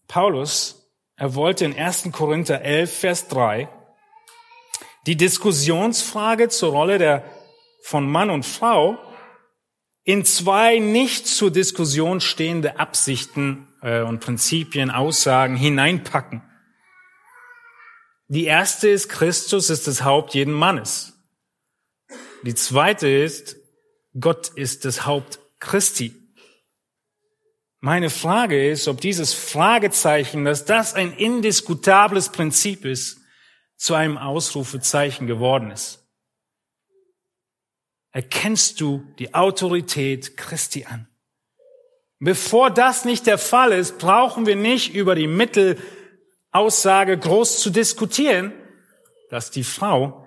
Paulus, 0.08 0.90
er 1.14 1.34
wollte 1.34 1.66
in 1.66 1.78
1. 1.78 2.08
Korinther 2.12 2.62
11, 2.62 3.00
Vers 3.00 3.28
3 3.28 3.68
die 5.04 5.18
Diskussionsfrage 5.18 6.48
zur 6.48 6.72
Rolle 6.72 6.96
der, 6.96 7.22
von 7.82 8.10
Mann 8.10 8.30
und 8.30 8.46
Frau 8.46 8.96
in 10.04 10.24
zwei 10.24 10.78
nicht 10.78 11.26
zur 11.26 11.50
Diskussion 11.50 12.22
stehende 12.22 12.78
Absichten 12.78 13.68
äh, 13.82 14.00
und 14.00 14.20
Prinzipien, 14.20 14.90
Aussagen 14.90 15.56
hineinpacken. 15.56 16.42
Die 18.32 18.46
erste 18.46 18.88
ist, 18.88 19.10
Christus 19.10 19.68
ist 19.68 19.86
das 19.86 20.04
Haupt 20.04 20.32
jeden 20.32 20.54
Mannes. 20.54 21.12
Die 22.44 22.54
zweite 22.54 23.06
ist, 23.06 23.56
Gott 24.18 24.48
ist 24.48 24.86
das 24.86 25.04
Haupt 25.04 25.38
Christi. 25.58 26.14
Meine 27.80 28.08
Frage 28.08 28.70
ist, 28.70 28.88
ob 28.88 29.02
dieses 29.02 29.34
Fragezeichen, 29.34 30.46
dass 30.46 30.64
das 30.64 30.94
ein 30.94 31.12
indiskutables 31.12 32.30
Prinzip 32.30 32.86
ist, 32.86 33.20
zu 33.76 33.92
einem 33.92 34.16
Ausrufezeichen 34.16 35.26
geworden 35.26 35.70
ist. 35.70 36.02
Erkennst 38.12 38.80
du 38.80 39.04
die 39.18 39.34
Autorität 39.34 40.38
Christi 40.38 40.86
an? 40.86 41.06
Bevor 42.18 42.70
das 42.70 43.04
nicht 43.04 43.26
der 43.26 43.36
Fall 43.36 43.72
ist, 43.72 43.98
brauchen 43.98 44.46
wir 44.46 44.56
nicht 44.56 44.94
über 44.94 45.14
die 45.14 45.26
Mittelaussage 46.52 47.16
groß 47.16 47.60
zu 47.60 47.70
diskutieren, 47.70 48.52
dass 49.30 49.50
die 49.50 49.64
Frau, 49.64 50.26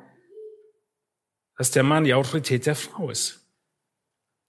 dass 1.58 1.72
der 1.72 1.84
Mann 1.84 2.04
die 2.04 2.16
Autorität 2.16 2.66
der 2.66 2.76
Frau 2.76 3.12
ist. 3.12 3.42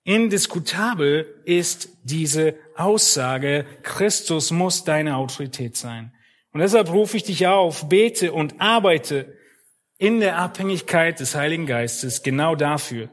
Indiskutabel 0.02 1.42
ist 1.44 1.88
diese 2.02 2.54
Aussage, 2.76 3.66
Christus 3.82 4.50
muss 4.50 4.84
deine 4.84 5.16
Autorität 5.16 5.76
sein. 5.76 6.14
Und 6.52 6.60
deshalb 6.60 6.90
rufe 6.90 7.18
ich 7.18 7.24
dich 7.24 7.46
auf, 7.46 7.88
bete 7.88 8.32
und 8.32 8.60
arbeite 8.60 9.36
in 9.98 10.20
der 10.20 10.38
Abhängigkeit 10.38 11.20
des 11.20 11.34
Heiligen 11.34 11.66
Geistes 11.66 12.22
genau 12.22 12.54
dafür, 12.54 13.10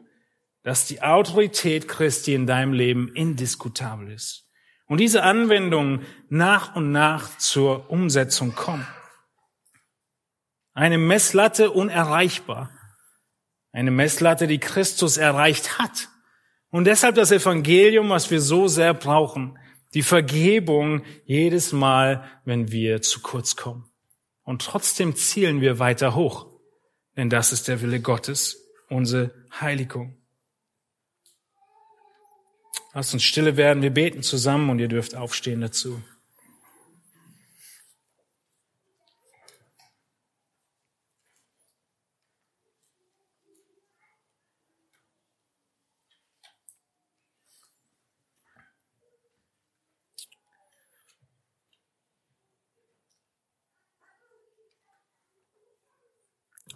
dass 0.62 0.86
die 0.86 1.02
Autorität 1.02 1.88
Christi 1.88 2.34
in 2.34 2.48
deinem 2.48 2.74
Leben 2.74 3.14
indiskutabel 3.14 4.12
ist. 4.12 4.43
Und 4.94 5.00
diese 5.00 5.24
Anwendungen 5.24 6.06
nach 6.30 6.76
und 6.76 6.92
nach 6.92 7.36
zur 7.40 7.90
Umsetzung 7.90 8.54
kommen. 8.54 8.86
Eine 10.74 11.00
Messlatte 11.00 11.72
unerreichbar. 11.72 12.70
Eine 13.72 13.90
Messlatte, 13.90 14.46
die 14.46 14.60
Christus 14.60 15.18
erreicht 15.18 15.80
hat. 15.80 16.10
Und 16.70 16.86
deshalb 16.86 17.16
das 17.16 17.32
Evangelium, 17.32 18.10
was 18.10 18.30
wir 18.30 18.40
so 18.40 18.68
sehr 18.68 18.94
brauchen, 18.94 19.58
die 19.96 20.04
Vergebung 20.04 21.04
jedes 21.26 21.72
Mal, 21.72 22.30
wenn 22.46 22.72
wir 22.72 23.02
zu 23.02 23.22
kurz 23.22 23.56
kommen. 23.56 23.92
Und 24.44 24.62
trotzdem 24.62 25.16
zielen 25.16 25.60
wir 25.60 25.80
weiter 25.80 26.14
hoch, 26.14 26.46
denn 27.18 27.32
das 27.32 27.52
ist 27.52 27.68
der 27.68 27.82
Wille 27.82 28.00
Gottes, 28.00 28.64
unsere 28.90 29.34
Heiligung. 29.60 30.23
Lasst 32.96 33.12
uns 33.16 33.24
stille 33.24 33.58
werden, 33.58 33.82
wir 33.82 33.90
beten 33.90 34.22
zusammen 34.22 34.70
und 34.70 34.78
ihr 34.78 34.88
dürft 34.88 35.16
aufstehen 35.16 35.62
dazu. 35.62 36.04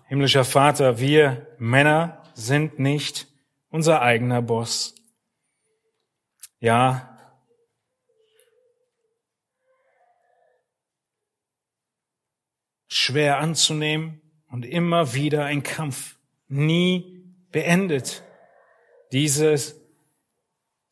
Himmlischer 0.07 0.45
Vater, 0.45 0.99
wir 0.99 1.45
Männer 1.59 2.23
sind 2.33 2.79
nicht 2.79 3.27
unser 3.69 4.01
eigener 4.01 4.41
Boss. 4.41 4.95
Ja, 6.59 7.17
schwer 12.87 13.39
anzunehmen 13.39 14.21
und 14.49 14.65
immer 14.65 15.13
wieder 15.13 15.45
ein 15.45 15.63
Kampf, 15.63 16.17
nie 16.47 17.23
beendet. 17.51 18.23
Dieses, 19.11 19.79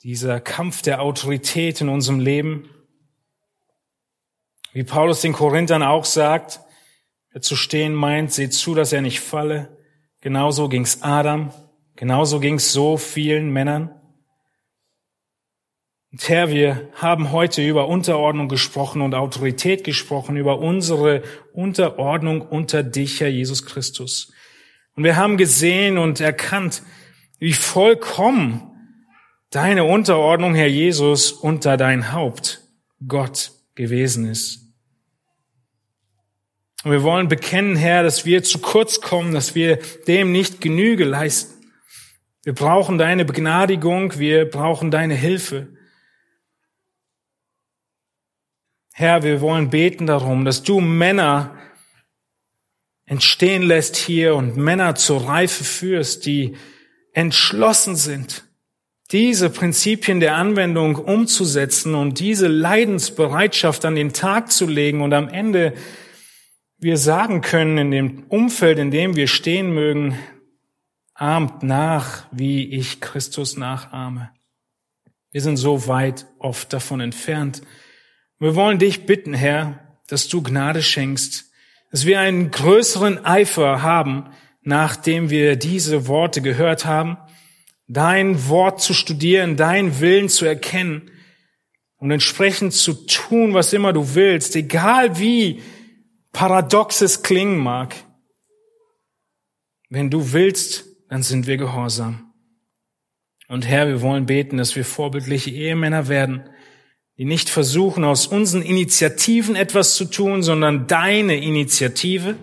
dieser 0.03 0.39
Kampf 0.39 0.81
der 0.81 1.01
Autorität 1.01 1.81
in 1.81 1.89
unserem 1.89 2.19
Leben, 2.19 2.69
wie 4.73 4.83
Paulus 4.83 5.21
den 5.21 5.33
Korinthern 5.33 5.83
auch 5.83 6.05
sagt, 6.05 6.59
Wer 7.35 7.41
zu 7.41 7.57
stehen 7.57 7.93
meint, 7.93 8.31
seht 8.31 8.53
zu, 8.53 8.75
dass 8.75 8.93
er 8.93 9.01
nicht 9.01 9.19
falle. 9.19 9.77
Genauso 10.21 10.69
ging's 10.69 11.01
Adam. 11.01 11.51
Genauso 11.97 12.39
ging's 12.39 12.71
so 12.71 12.95
vielen 12.95 13.51
Männern. 13.51 13.93
Herr, 16.21 16.49
wir 16.49 16.89
haben 16.93 17.31
heute 17.31 17.67
über 17.67 17.87
Unterordnung 17.87 18.47
gesprochen 18.47 19.01
und 19.01 19.13
Autorität 19.15 19.83
gesprochen, 19.83 20.37
über 20.37 20.59
unsere 20.59 21.23
Unterordnung 21.51 22.41
unter 22.41 22.83
dich, 22.83 23.19
Herr 23.19 23.27
Jesus 23.27 23.65
Christus. 23.65 24.31
Und 24.95 25.03
wir 25.03 25.17
haben 25.17 25.37
gesehen 25.37 25.97
und 25.97 26.21
erkannt, 26.21 26.83
wie 27.39 27.53
vollkommen 27.53 28.61
deine 29.49 29.83
Unterordnung, 29.83 30.55
Herr 30.55 30.67
Jesus, 30.67 31.31
unter 31.31 31.75
dein 31.75 32.13
Haupt, 32.13 32.61
Gott, 33.07 33.51
gewesen 33.75 34.29
ist. 34.29 34.61
Und 36.83 36.91
wir 36.91 37.03
wollen 37.03 37.27
bekennen, 37.27 37.75
Herr, 37.75 38.03
dass 38.03 38.25
wir 38.25 38.43
zu 38.43 38.59
kurz 38.59 39.01
kommen, 39.01 39.33
dass 39.33 39.55
wir 39.55 39.79
dem 40.07 40.31
nicht 40.31 40.61
Genüge 40.61 41.03
leisten. 41.03 41.65
Wir 42.43 42.53
brauchen 42.53 42.97
deine 42.97 43.25
Begnadigung, 43.25 44.17
wir 44.19 44.49
brauchen 44.49 44.91
deine 44.91 45.15
Hilfe. 45.15 45.74
Herr, 48.97 49.23
wir 49.23 49.41
wollen 49.41 49.71
beten 49.71 50.05
darum, 50.05 50.45
dass 50.45 50.63
du 50.63 50.79
Männer 50.79 51.53
entstehen 53.05 53.61
lässt 53.61 53.97
hier 53.97 54.35
und 54.35 54.55
Männer 54.55 54.95
zur 54.95 55.27
Reife 55.27 55.65
führst, 55.65 56.25
die 56.25 56.55
entschlossen 57.11 57.97
sind, 57.97 58.45
diese 59.11 59.49
Prinzipien 59.49 60.21
der 60.21 60.37
Anwendung 60.37 60.95
umzusetzen 60.95 61.93
und 61.93 62.21
diese 62.21 62.47
Leidensbereitschaft 62.47 63.83
an 63.83 63.95
den 63.95 64.13
Tag 64.13 64.49
zu 64.49 64.65
legen 64.65 65.01
und 65.01 65.11
am 65.11 65.27
Ende 65.27 65.73
wir 66.77 66.95
sagen 66.95 67.41
können 67.41 67.77
in 67.77 67.91
dem 67.91 68.23
Umfeld, 68.29 68.79
in 68.79 68.91
dem 68.91 69.17
wir 69.17 69.27
stehen 69.27 69.73
mögen, 69.73 70.17
ahmt 71.13 71.63
nach, 71.63 72.27
wie 72.31 72.73
ich 72.73 73.01
Christus 73.01 73.57
nachahme. 73.57 74.29
Wir 75.31 75.41
sind 75.41 75.57
so 75.57 75.89
weit 75.89 76.27
oft 76.39 76.71
davon 76.71 77.01
entfernt. 77.01 77.61
Wir 78.39 78.55
wollen 78.55 78.79
dich 78.79 79.05
bitten, 79.05 79.33
Herr, 79.33 79.97
dass 80.07 80.27
du 80.27 80.43
Gnade 80.43 80.83
schenkst, 80.83 81.51
dass 81.91 82.05
wir 82.05 82.19
einen 82.19 82.51
größeren 82.51 83.23
Eifer 83.25 83.81
haben, 83.81 84.29
nachdem 84.61 85.29
wir 85.29 85.55
diese 85.55 86.07
Worte 86.07 86.41
gehört 86.41 86.85
haben, 86.85 87.17
dein 87.87 88.49
Wort 88.49 88.81
zu 88.81 88.93
studieren, 88.93 89.55
dein 89.55 90.01
Willen 90.01 90.27
zu 90.27 90.45
erkennen 90.45 91.11
und 91.97 92.11
entsprechend 92.11 92.73
zu 92.73 92.93
tun, 93.05 93.53
was 93.53 93.71
immer 93.71 93.93
du 93.93 94.15
willst, 94.15 94.55
egal 94.55 95.17
wie 95.17 95.61
paradoxes 96.33 97.23
klingen 97.23 97.57
mag. 97.57 97.95
Wenn 99.89 100.09
du 100.09 100.33
willst, 100.33 100.85
dann 101.07 101.23
sind 101.23 101.47
wir 101.47 101.55
gehorsam. 101.55 102.33
Und 103.47 103.65
Herr, 103.65 103.87
wir 103.87 104.01
wollen 104.01 104.25
beten, 104.25 104.57
dass 104.57 104.75
wir 104.75 104.83
vorbildliche 104.83 105.51
Ehemänner 105.51 106.09
werden, 106.09 106.49
die 107.17 107.25
nicht 107.25 107.49
versuchen, 107.49 108.03
aus 108.03 108.27
unseren 108.27 108.61
Initiativen 108.61 109.55
etwas 109.55 109.95
zu 109.95 110.05
tun, 110.05 110.43
sondern 110.43 110.87
deine 110.87 111.37
Initiative 111.37 112.35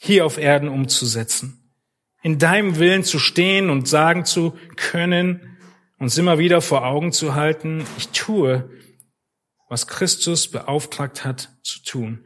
hier 0.00 0.24
auf 0.24 0.38
Erden 0.38 0.68
umzusetzen. 0.68 1.72
In 2.22 2.38
deinem 2.38 2.78
Willen 2.78 3.04
zu 3.04 3.18
stehen 3.18 3.70
und 3.70 3.86
sagen 3.86 4.24
zu 4.24 4.56
können 4.76 5.58
uns 5.98 6.16
immer 6.16 6.38
wieder 6.38 6.60
vor 6.60 6.86
Augen 6.86 7.12
zu 7.12 7.34
halten, 7.34 7.84
ich 7.96 8.08
tue, 8.08 8.70
was 9.68 9.86
Christus 9.86 10.48
beauftragt 10.48 11.24
hat 11.24 11.50
zu 11.62 11.82
tun. 11.82 12.24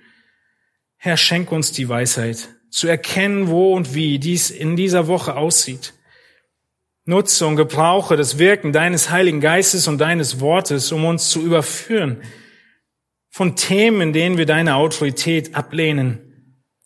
Herr, 0.96 1.16
schenk 1.16 1.50
uns 1.50 1.72
die 1.72 1.88
Weisheit, 1.88 2.50
zu 2.70 2.86
erkennen, 2.86 3.48
wo 3.48 3.74
und 3.74 3.94
wie 3.94 4.18
dies 4.18 4.50
in 4.50 4.76
dieser 4.76 5.08
Woche 5.08 5.36
aussieht. 5.36 5.94
Nutze 7.04 7.46
und 7.46 7.56
gebrauche 7.56 8.16
das 8.16 8.38
Wirken 8.38 8.72
deines 8.72 9.10
Heiligen 9.10 9.40
Geistes 9.40 9.88
und 9.88 9.98
deines 9.98 10.40
Wortes, 10.40 10.92
um 10.92 11.04
uns 11.04 11.30
zu 11.30 11.40
überführen 11.40 12.22
von 13.32 13.56
Themen, 13.56 14.00
in 14.02 14.12
denen 14.12 14.36
wir 14.36 14.46
deine 14.46 14.76
Autorität 14.76 15.54
ablehnen, 15.56 16.20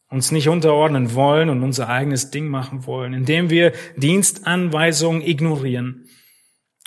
uns 0.09 0.31
nicht 0.31 0.49
unterordnen 0.49 1.14
wollen 1.14 1.51
und 1.51 1.62
unser 1.64 1.89
eigenes 1.89 2.31
Ding 2.31 2.47
machen 2.47 2.87
wollen, 2.87 3.12
indem 3.12 3.51
wir 3.51 3.73
Dienstanweisungen 3.97 5.23
ignorieren. 5.23 6.05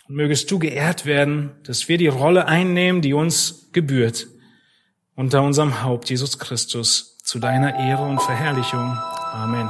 Und 0.08 0.16
mögest 0.16 0.50
du 0.50 0.58
geehrt 0.58 1.06
werden, 1.06 1.52
dass 1.64 1.90
wir 1.90 1.98
die 1.98 2.08
Rolle 2.08 2.48
einnehmen, 2.48 3.02
die 3.02 3.14
uns 3.14 3.70
gebührt, 3.74 4.28
unter 5.16 5.44
unserem 5.44 5.84
Haupt 5.84 6.10
Jesus 6.10 6.40
Christus, 6.40 7.18
zu 7.18 7.38
deiner 7.38 7.78
Ehre 7.78 8.04
und 8.04 8.22
Verherrlichung. 8.22 8.98
Amen. 9.34 9.70